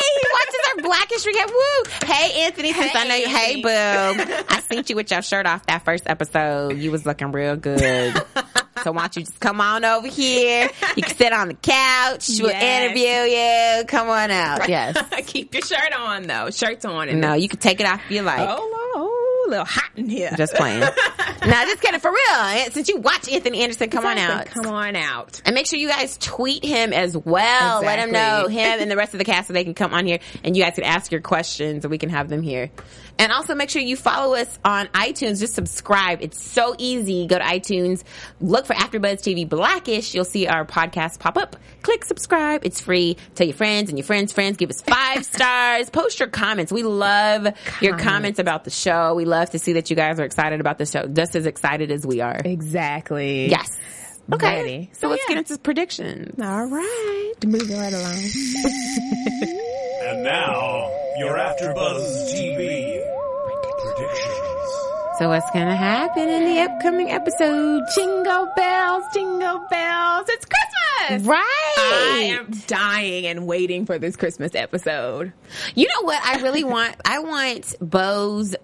He 0.00 0.26
watches 0.32 0.60
our 0.68 0.82
Blackish 0.82 1.24
recap. 1.26 1.48
Woo! 1.50 2.06
Hey, 2.12 2.42
Anthony, 2.44 2.72
since 2.72 2.92
I 2.94 3.04
know 3.06 3.14
you, 3.14 3.28
hey, 3.28 3.62
boo. 3.62 4.44
I 4.48 4.60
seen 4.70 4.84
you 4.88 4.96
with 4.96 5.10
your 5.10 5.22
shirt 5.22 5.46
off 5.46 5.66
that 5.66 5.84
first 5.84 6.04
episode. 6.06 6.78
You 6.78 6.90
was 6.90 7.04
looking 7.06 7.32
real 7.32 7.56
good. 7.56 8.22
So 8.82 8.92
why 8.92 9.02
don't 9.02 9.16
you 9.16 9.22
just 9.22 9.40
come 9.40 9.60
on 9.60 9.84
over 9.84 10.08
here? 10.08 10.68
You 10.96 11.02
can 11.02 11.16
sit 11.16 11.32
on 11.32 11.48
the 11.48 11.54
couch. 11.54 12.28
We'll 12.40 12.50
interview 12.50 13.06
you. 13.06 13.84
Come 13.86 14.08
on 14.08 14.30
out. 14.30 14.68
Yes. 14.68 14.96
Keep 15.26 15.54
your 15.54 15.62
shirt 15.62 15.92
on 15.96 16.24
though. 16.24 16.50
Shirts 16.50 16.84
on. 16.84 17.08
And 17.08 17.20
No, 17.20 17.34
you 17.34 17.48
can 17.48 17.58
take 17.58 17.80
it 17.80 17.86
off 17.86 18.00
if 18.06 18.10
you 18.10 18.22
like. 18.22 18.48
Oh, 18.48 18.92
oh, 18.94 19.44
a 19.46 19.50
little 19.50 19.64
hot 19.64 19.90
in 19.96 20.08
here. 20.08 20.32
Just 20.36 20.54
playing. 20.54 20.82
no, 21.46 21.64
just 21.64 21.80
kidding. 21.80 22.00
For 22.00 22.10
real. 22.10 22.18
Eh? 22.40 22.70
Since 22.70 22.88
you 22.88 22.98
watch 22.98 23.28
Anthony 23.30 23.62
Anderson, 23.62 23.90
come 23.90 24.06
on 24.06 24.18
out. 24.18 24.46
Come 24.46 24.66
on 24.66 24.96
out. 24.96 25.40
And 25.44 25.54
make 25.54 25.66
sure 25.66 25.78
you 25.78 25.88
guys 25.88 26.16
tweet 26.18 26.64
him 26.64 26.92
as 26.92 27.16
well. 27.16 27.82
Let 27.82 27.98
him 27.98 28.10
know 28.12 28.48
him 28.48 28.80
and 28.80 28.90
the 28.90 28.96
rest 28.96 29.14
of 29.14 29.18
the 29.18 29.24
cast 29.24 29.48
so 29.48 29.52
they 29.52 29.64
can 29.64 29.74
come 29.74 29.92
on 29.94 30.06
here 30.06 30.18
and 30.44 30.56
you 30.56 30.62
guys 30.62 30.74
can 30.74 30.84
ask 30.84 31.10
your 31.12 31.20
questions 31.20 31.84
and 31.84 31.90
we 31.90 31.98
can 31.98 32.08
have 32.10 32.28
them 32.28 32.42
here. 32.42 32.70
And 33.18 33.30
also 33.30 33.54
make 33.54 33.68
sure 33.68 33.82
you 33.82 33.94
follow 33.96 34.34
us 34.36 34.58
on 34.64 34.86
iTunes. 34.88 35.38
Just 35.38 35.54
subscribe. 35.54 36.22
It's 36.22 36.42
so 36.42 36.74
easy. 36.78 37.26
Go 37.26 37.38
to 37.38 37.44
iTunes, 37.44 38.02
look 38.40 38.66
for 38.66 38.74
AfterBuzz 38.74 39.20
TV 39.20 39.46
Blackish. 39.48 40.14
You'll 40.14 40.24
see 40.24 40.46
our 40.46 40.64
podcast 40.64 41.18
pop 41.20 41.36
up. 41.36 41.56
Click 41.82 42.04
subscribe. 42.04 42.64
It's 42.64 42.80
free. 42.80 43.18
Tell 43.34 43.46
your 43.46 43.54
friends 43.54 43.90
and 43.90 43.98
your 43.98 44.04
friends' 44.06 44.32
friends. 44.32 44.56
Give 44.56 44.70
us 44.70 44.80
five 44.80 45.24
stars. 45.26 45.90
Post 45.90 46.20
your 46.20 46.28
comments. 46.30 46.72
We 46.72 46.82
love 46.84 47.44
your 47.80 47.92
Comments. 47.92 48.02
comments 48.04 48.38
about 48.38 48.64
the 48.64 48.70
show. 48.70 49.14
We 49.14 49.24
love 49.26 49.50
to 49.50 49.58
see 49.58 49.74
that 49.74 49.90
you 49.90 49.96
guys 49.96 50.18
are 50.18 50.24
excited 50.24 50.60
about 50.60 50.78
the 50.78 50.86
show, 50.86 51.06
just 51.06 51.31
as 51.36 51.46
excited 51.46 51.90
as 51.90 52.06
we 52.06 52.20
are. 52.20 52.40
Exactly. 52.44 53.48
Yes. 53.50 53.78
Okay. 54.32 54.62
Ready. 54.62 54.90
So, 54.92 55.00
So, 55.00 55.08
let's 55.08 55.22
yeah. 55.28 55.34
get 55.34 55.38
into 55.50 55.58
predictions. 55.62 56.40
All 56.40 56.66
right. 56.66 57.32
Moving 57.44 57.78
right 57.78 57.92
along. 57.92 58.16
And 60.04 60.24
now, 60.24 60.90
your 61.16 61.36
AfterBuzz 61.38 62.32
TV 62.34 63.00
predictions. 63.80 65.18
So 65.18 65.28
what's 65.28 65.48
gonna 65.52 65.76
happen 65.76 66.28
in 66.28 66.44
the 66.44 66.60
upcoming 66.60 67.10
episode? 67.10 67.82
Jingle 67.94 68.50
bells, 68.56 69.04
jingle 69.14 69.64
bells. 69.70 70.26
It's 70.28 70.44
Christmas. 70.44 71.26
Right. 71.28 71.74
I 71.78 72.36
am 72.38 72.50
dying 72.66 73.26
and 73.26 73.46
waiting 73.46 73.86
for 73.86 73.98
this 73.98 74.16
Christmas 74.16 74.54
episode. 74.54 75.32
You 75.74 75.86
know 75.86 76.02
what? 76.02 76.20
I 76.24 76.42
really 76.42 76.64
want. 76.64 76.96
I 77.04 77.20
want 77.20 77.74
Bo's. 77.80 78.56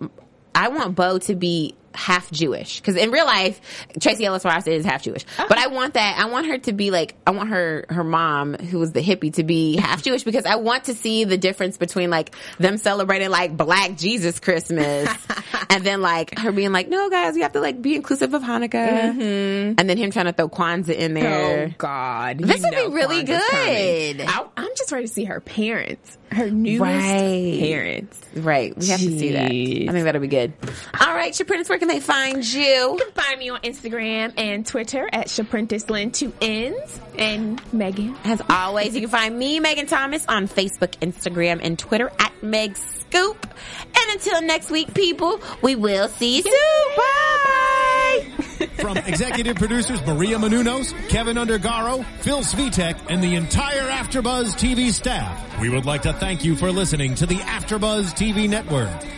I 0.55 0.69
want 0.69 0.97
Bo 0.97 1.19
to 1.21 1.35
be 1.37 1.77
half 1.95 2.31
Jewish 2.31 2.81
because 2.81 2.97
in 2.97 3.11
real 3.11 3.27
life, 3.27 3.61
Tracee 4.01 4.25
Ellis 4.25 4.45
Ross 4.45 4.67
is 4.67 4.85
half 4.85 5.03
Jewish. 5.03 5.25
Oh. 5.39 5.47
But 5.49 5.59
I 5.59 5.69
want 5.69 5.95
that. 5.95 6.19
I 6.19 6.27
want 6.31 6.47
her 6.47 6.59
to 6.59 6.73
be 6.73 6.91
like. 6.91 7.15
I 7.27 7.31
want 7.31 7.51
her 7.51 7.85
her 7.89 8.05
mom, 8.05 8.55
who 8.55 8.79
was 8.79 8.93
the 8.93 9.01
hippie, 9.03 9.33
to 9.35 9.45
be 9.45 9.77
half 9.77 10.03
Jewish 10.03 10.25
because 10.25 10.47
I 10.47 10.57
want 10.57 10.85
to 10.85 10.95
see 10.95 11.25
the 11.25 11.39
difference 11.39 11.77
between 11.77 12.11
like 12.11 12.35
them 12.59 12.77
celebrating 12.77 13.31
like 13.31 13.57
Black 13.57 13.97
Jesus 13.97 14.41
Christmas 14.41 15.09
and 15.71 15.85
then 15.85 16.01
like 16.01 16.39
her 16.39 16.53
being 16.53 16.73
like, 16.73 16.89
no 16.89 17.11
guys, 17.11 17.35
we 17.35 17.43
have 17.43 17.53
to 17.53 17.61
like 17.61 17.81
be 17.81 17.95
inclusive 17.95 18.35
of 18.35 18.43
Hanukkah, 18.43 19.13
mm-hmm. 19.15 19.75
and 19.79 19.91
then 19.91 19.97
him 19.97 20.11
trying 20.11 20.27
to 20.27 20.33
throw 20.33 20.49
Kwanzaa 20.49 20.95
in 20.95 21.15
there. 21.15 21.69
Oh 21.69 21.75
God, 21.79 22.39
This 22.39 22.63
would 22.63 22.71
be 22.71 22.95
really 22.95 23.25
Kwanzaa's 23.25 24.17
good. 24.17 24.21
I, 24.27 24.47
I'm 24.57 24.71
just 24.77 24.93
ready 24.93 25.07
to 25.07 25.13
see 25.13 25.25
her 25.25 25.41
parents, 25.41 26.17
her 26.33 26.51
newest 26.51 26.81
Right. 26.81 27.59
parents. 27.61 28.21
Right. 28.35 28.77
We 28.77 28.87
have 28.89 29.01
to 29.01 29.19
see 29.19 29.33
that. 29.33 29.47
I 29.47 29.93
think 29.93 30.05
that'll 30.05 30.21
be 30.21 30.29
good. 30.29 30.53
All 31.01 31.15
right, 31.15 31.33
Shaprince, 31.33 31.69
where 31.79 31.87
can 31.87 31.97
they 31.97 32.01
find 32.01 32.45
you? 32.53 32.61
You 32.61 32.99
can 32.99 33.13
find 33.13 33.39
me 33.39 33.51
on 33.51 33.61
Instagram 33.61 34.33
and 34.37 34.67
Twitter 34.67 35.09
at 35.13 35.29
ShaprentisLyn, 35.29 36.13
two 36.13 36.33
N's, 36.41 37.01
and 37.17 37.63
Megan. 37.73 38.17
As 38.25 38.43
always, 38.51 38.97
you 38.97 39.03
can 39.03 39.11
find 39.11 39.39
me, 39.39 39.61
Megan 39.61 39.87
Thomas, 39.87 40.27
on 40.27 40.49
Facebook, 40.49 40.99
Instagram, 40.99 41.61
and 41.63 41.79
Twitter 41.79 42.11
at 42.19 42.33
Meg 42.43 42.77
Scoop. 42.77 43.47
And 43.85 44.13
until 44.13 44.43
next 44.43 44.71
week, 44.71 44.93
people, 44.93 45.41
we 45.63 45.77
will 45.77 46.09
see 46.09 46.39
you 46.39 46.43
soon. 46.43 46.97
Bye. 46.97 48.67
From 48.83 48.97
executive 48.97 49.57
producers 49.57 50.05
Maria 50.05 50.37
Menounos, 50.37 50.93
Kevin 51.09 51.37
Undergaro, 51.37 52.05
Phil 52.23 52.41
Svitek, 52.41 52.99
and 53.09 53.23
the 53.23 53.37
entire 53.37 53.89
AfterBuzz 53.89 54.55
TV 54.55 54.91
staff, 54.91 55.61
we 55.61 55.69
would 55.69 55.87
like 55.87 56.03
to 56.03 56.13
thank 56.13 56.45
you 56.45 56.57
for 56.57 56.73
listening 56.73 57.15
to 57.17 57.27
the 57.27 57.37
AfterBuzz 57.37 58.15
TV 58.15 58.49
network. 58.49 59.18